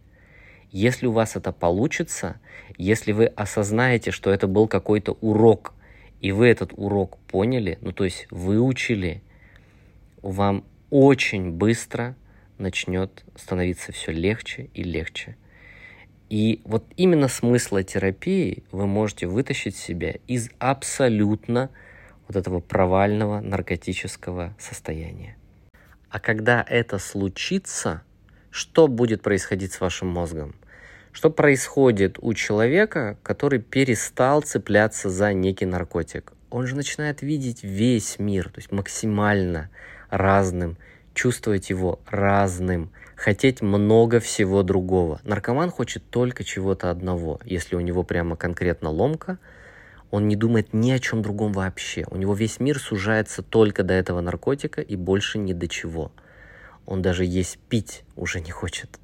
Если 0.71 1.05
у 1.05 1.11
вас 1.11 1.35
это 1.35 1.51
получится, 1.51 2.39
если 2.77 3.11
вы 3.11 3.27
осознаете, 3.27 4.11
что 4.11 4.31
это 4.31 4.47
был 4.47 4.67
какой-то 4.67 5.17
урок, 5.21 5.73
и 6.19 6.31
вы 6.31 6.47
этот 6.47 6.73
урок 6.75 7.17
поняли, 7.27 7.77
ну 7.81 7.91
то 7.91 8.03
есть 8.03 8.27
выучили, 8.31 9.21
вам 10.21 10.65
очень 10.89 11.51
быстро 11.51 12.15
начнет 12.57 13.23
становиться 13.35 13.91
все 13.91 14.11
легче 14.11 14.69
и 14.73 14.83
легче. 14.83 15.37
И 16.29 16.61
вот 16.63 16.85
именно 16.95 17.27
смысла 17.27 17.83
терапии 17.83 18.63
вы 18.71 18.87
можете 18.87 19.27
вытащить 19.27 19.75
себя 19.75 20.15
из 20.27 20.49
абсолютно 20.57 21.69
вот 22.27 22.37
этого 22.37 22.61
провального 22.61 23.41
наркотического 23.41 24.55
состояния. 24.57 25.37
А 26.09 26.19
когда 26.19 26.65
это 26.67 26.97
случится– 26.97 28.01
что 28.53 28.87
будет 28.87 29.23
происходить 29.23 29.73
с 29.73 29.81
вашим 29.81 30.09
мозгом? 30.09 30.53
Что 31.11 31.31
происходит 31.31 32.17
у 32.21 32.35
человека, 32.35 33.17
который 33.23 33.59
перестал 33.59 34.43
цепляться 34.43 35.09
за 35.09 35.33
некий 35.33 35.65
наркотик? 35.65 36.33
Он 36.51 36.67
же 36.67 36.75
начинает 36.75 37.23
видеть 37.23 37.63
весь 37.63 38.19
мир, 38.19 38.49
то 38.49 38.59
есть 38.59 38.71
максимально 38.71 39.71
разным, 40.11 40.77
чувствовать 41.15 41.71
его 41.71 41.99
разным, 42.07 42.91
хотеть 43.15 43.63
много 43.63 44.19
всего 44.19 44.61
другого. 44.61 45.19
Наркоман 45.23 45.71
хочет 45.71 46.07
только 46.11 46.43
чего-то 46.43 46.91
одного. 46.91 47.39
Если 47.45 47.75
у 47.75 47.79
него 47.79 48.03
прямо 48.03 48.35
конкретно 48.35 48.91
ломка, 48.91 49.39
он 50.11 50.27
не 50.27 50.35
думает 50.35 50.73
ни 50.73 50.91
о 50.91 50.99
чем 50.99 51.23
другом 51.23 51.53
вообще. 51.53 52.05
У 52.11 52.17
него 52.17 52.35
весь 52.35 52.59
мир 52.59 52.77
сужается 52.77 53.41
только 53.41 53.81
до 53.81 53.95
этого 53.95 54.21
наркотика 54.21 54.81
и 54.81 54.95
больше 54.95 55.39
ни 55.39 55.53
до 55.53 55.67
чего– 55.67 56.11
он 56.85 57.01
даже 57.01 57.25
есть 57.25 57.57
пить 57.69 58.03
уже 58.15 58.39
не 58.41 58.51
хочет. 58.51 58.99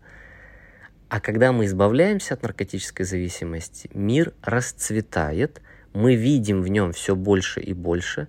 А 1.09 1.19
когда 1.19 1.51
мы 1.51 1.65
избавляемся 1.65 2.35
от 2.35 2.43
наркотической 2.43 3.05
зависимости, 3.05 3.89
мир 3.93 4.33
расцветает, 4.43 5.61
мы 5.93 6.15
видим 6.15 6.61
в 6.61 6.67
нем 6.67 6.91
все 6.93 7.15
больше 7.15 7.61
и 7.61 7.73
больше 7.73 8.27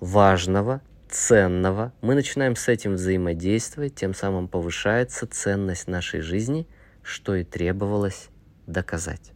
важного, 0.00 0.80
ценного, 1.10 1.92
мы 2.00 2.14
начинаем 2.14 2.56
с 2.56 2.68
этим 2.68 2.94
взаимодействовать, 2.94 3.94
тем 3.94 4.14
самым 4.14 4.48
повышается 4.48 5.26
ценность 5.26 5.88
нашей 5.88 6.20
жизни, 6.20 6.66
что 7.02 7.34
и 7.34 7.44
требовалось 7.44 8.28
доказать. 8.66 9.32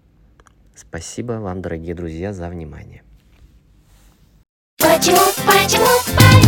Спасибо 0.74 1.34
вам, 1.34 1.62
дорогие 1.62 1.94
друзья, 1.94 2.32
за 2.32 2.48
внимание. 2.48 3.02
Почему, 4.78 5.18
почему, 5.46 6.45